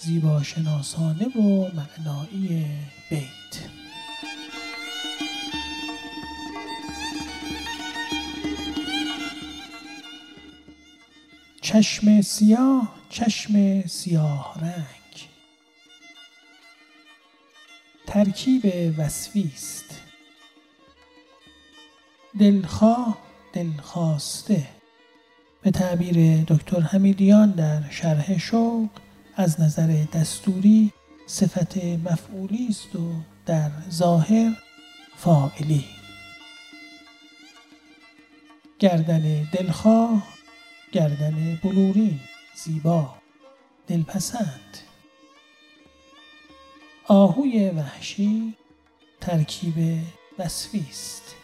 زیباشناسانه 0.08 1.26
و 1.26 1.70
معنایی 1.74 2.66
بیت. 3.10 3.68
چشم 11.60 12.20
سیاه 12.20 12.94
چشم 13.08 13.86
سیاه 13.86 14.54
رنگ. 14.60 15.28
ترکیب 18.06 18.72
وصفی 18.98 19.52
است. 19.54 20.00
دلخواه 22.38 23.18
دلخواسته. 23.52 24.66
به 25.62 25.70
تعبیر 25.70 26.44
دکتر 26.44 26.80
حمیدیان 26.80 27.50
در 27.50 27.90
شرح 27.90 28.38
شوق 28.38 28.88
از 29.40 29.60
نظر 29.60 30.04
دستوری 30.12 30.92
صفت 31.26 31.76
مفعولی 31.76 32.66
است 32.70 32.96
و 32.96 33.12
در 33.46 33.70
ظاهر 33.90 34.56
فاعلی. 35.16 35.84
گردن 38.78 39.42
دلخواه 39.52 40.22
گردن 40.92 41.58
بلورین 41.64 42.20
زیبا 42.54 43.14
دلپسند. 43.86 44.78
آهوی 47.04 47.70
وحشی 47.70 48.54
ترکیب 49.20 49.98
وصفی 50.38 50.86
است. 50.90 51.34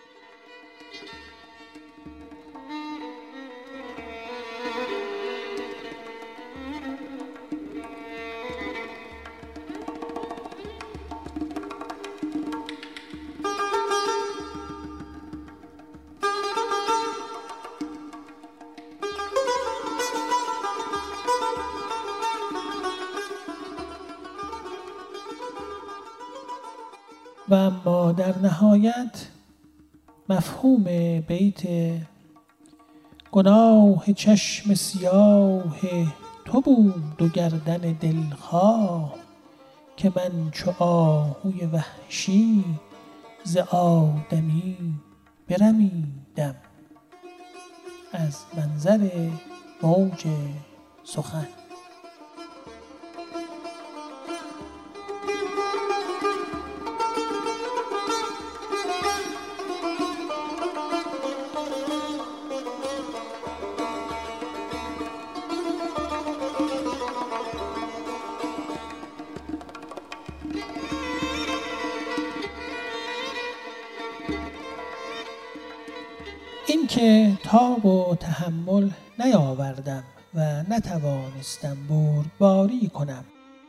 در 28.16 28.38
نهایت 28.38 29.26
مفهوم 30.28 30.84
بیت 31.20 31.62
گناه 33.32 34.12
چشم 34.12 34.74
سیاه 34.74 35.76
تو 36.44 36.60
بود 36.60 37.22
و 37.22 37.28
گردن 37.28 37.78
دلخواه 37.78 39.14
که 39.96 40.12
من 40.16 40.50
چو 40.50 40.72
آهوی 40.78 41.66
وحشی 41.66 42.64
ز 43.44 43.56
آدمی 43.56 44.76
برمیدم. 45.48 46.54
از 48.12 48.38
منظر 48.56 49.28
موج 49.82 50.26
سخن. 51.04 51.46
تحمل 78.14 78.90
نیاوردم 79.24 80.04
و 80.34 80.62
نتوانستم 80.70 81.76
بردباری 81.88 82.88
کنم 82.88 83.24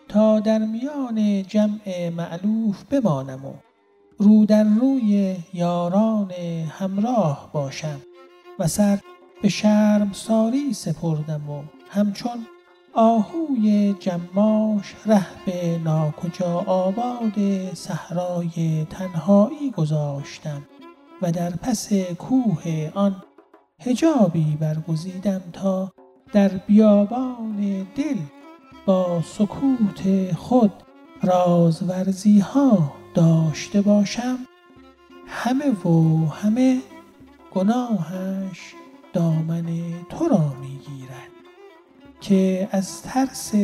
تا 0.08 0.40
در 0.40 0.58
میان 0.58 1.44
جمع 1.44 2.10
معلوف 2.10 2.84
بمانم 2.84 3.46
و 3.46 3.54
رو 4.18 4.46
در 4.46 4.64
روی 4.64 5.38
یاران 5.54 6.32
همراه 6.70 7.50
باشم 7.54 8.02
و 8.60 8.68
سر 8.68 9.00
به 9.42 9.50
شرم 9.50 10.12
ساری 10.14 10.74
سپردم 10.74 11.50
و 11.50 11.64
همچون 11.90 12.46
آهوی 12.94 13.96
جماش 14.00 14.96
ره 15.06 15.26
به 15.46 15.78
ناکجا 15.84 16.64
آباد 16.68 17.34
صحرای 17.74 18.86
تنهایی 18.90 19.72
گذاشتم 19.72 20.66
و 21.22 21.32
در 21.32 21.50
پس 21.50 21.94
کوه 21.94 22.92
آن 22.94 23.24
حجابی 23.82 24.58
برگزیدم 24.60 25.42
تا 25.54 25.94
در 26.34 26.48
بیابان 26.48 27.88
دل 27.96 28.18
با 28.86 29.22
سکوت 29.22 30.32
خود 30.34 30.72
رازورزی 31.24 32.40
ها 32.40 32.94
داشته 33.16 33.82
باشم. 33.82 34.38
همه 35.28 35.72
و 35.72 36.26
همه 36.26 36.82
گناهش 37.54 38.74
دامن 39.14 39.66
تو 40.10 40.28
را 40.28 40.54
می‌گیرد 40.62 41.32
که 42.22 42.70
از 42.72 43.02
ترس 43.02 43.56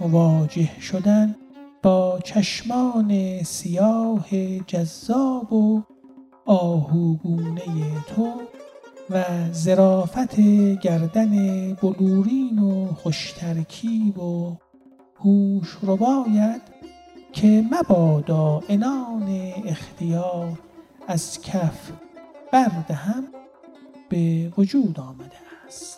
مواجه 0.00 0.80
شدن 0.80 1.36
با 1.82 2.20
چشمان 2.24 3.42
سیاه 3.42 4.26
جذاب 4.66 5.52
و 5.52 5.82
آهوگونه 6.44 8.02
تو 8.06 8.32
و 9.10 9.24
زرافت 9.52 10.40
گردن 10.80 11.74
بلورین 11.74 12.58
و 12.58 12.86
خوشترکیب 12.94 14.18
و 14.18 14.56
هوش 15.16 15.76
رباید 15.82 16.62
که 17.32 17.64
مبادا 17.70 18.62
انان 18.68 19.52
اختیار 19.66 20.58
از 21.08 21.42
کف 21.42 21.92
بردهم 22.52 23.24
به 24.08 24.52
وجود 24.58 25.00
آمده 25.00 25.36
است. 25.66 25.95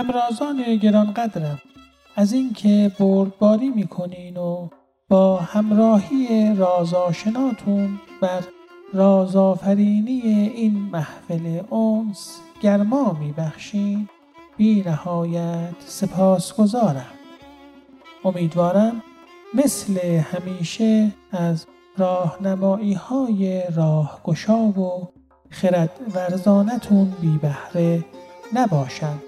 همرازان 0.00 0.76
گرانقدرم 0.76 1.58
از 2.16 2.32
اینکه 2.32 2.92
بردباری 2.98 3.68
می‌کنین 3.68 4.36
و 4.36 4.68
با 5.08 5.36
همراهی 5.36 6.54
رازآشناتون 6.54 7.98
بر 8.20 8.42
رازآفرینی 8.92 10.20
این 10.54 10.72
محفل 10.92 11.60
اونس 11.70 12.40
گرما 12.62 13.16
میبخشین 13.20 14.08
بی 14.56 14.82
نهایت 14.86 15.74
سپاسگزارم. 15.86 17.12
امیدوارم 18.24 19.02
مثل 19.54 20.00
همیشه 20.00 21.10
از 21.32 21.66
راهنمایی 21.96 22.94
های 22.94 23.62
راهگشا 23.76 24.58
و 24.58 25.08
خرد 25.50 26.00
ورزانتون 26.14 27.12
بی 27.20 27.38
بهره 27.38 28.04
نباشم. 28.54 29.22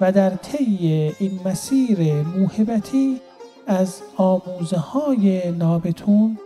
و 0.00 0.12
در 0.12 0.30
طی 0.30 1.12
این 1.18 1.40
مسیر 1.44 2.22
موهبتی 2.22 3.20
از 3.66 4.02
آموزه 4.16 4.76
های 4.78 5.52
نابتون 5.52 6.38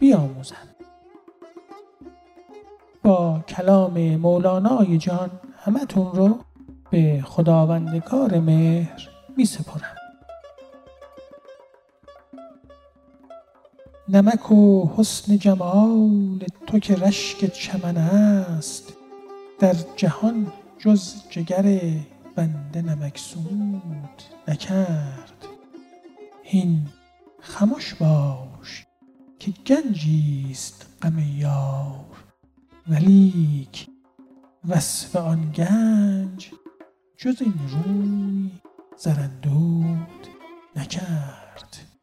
بیاموزند 0.00 0.74
با 3.02 3.40
کلام 3.48 4.16
مولانای 4.16 4.98
جان 4.98 5.30
همتون 5.58 6.12
رو 6.12 6.38
به 6.90 7.22
خداوندگار 7.24 8.40
مهر 8.40 9.08
می 9.36 9.44
سپرم. 9.44 9.94
نمک 14.08 14.52
و 14.52 14.90
حسن 14.96 15.38
جمال 15.38 16.44
تو 16.66 16.78
که 16.78 16.94
رشک 16.94 17.52
چمن 17.52 17.96
است 17.96 18.92
در 19.58 19.74
جهان 19.96 20.46
جز 20.78 21.14
جگر 21.30 21.80
بنده 22.38 22.82
نمکسود 22.82 24.22
نکرد. 24.48 25.46
هین 26.42 26.88
خمش 27.40 27.94
باش 27.94 28.86
که 29.38 29.50
گنجیست 29.50 30.86
غم 31.02 31.18
یار. 31.18 32.24
ولیک 32.88 33.88
وصف 34.68 35.16
آن 35.16 35.52
گنج 35.52 36.50
جز 37.16 37.42
این 37.42 37.54
روی 37.68 38.50
زرندود 38.96 40.26
نکرد. 40.76 41.97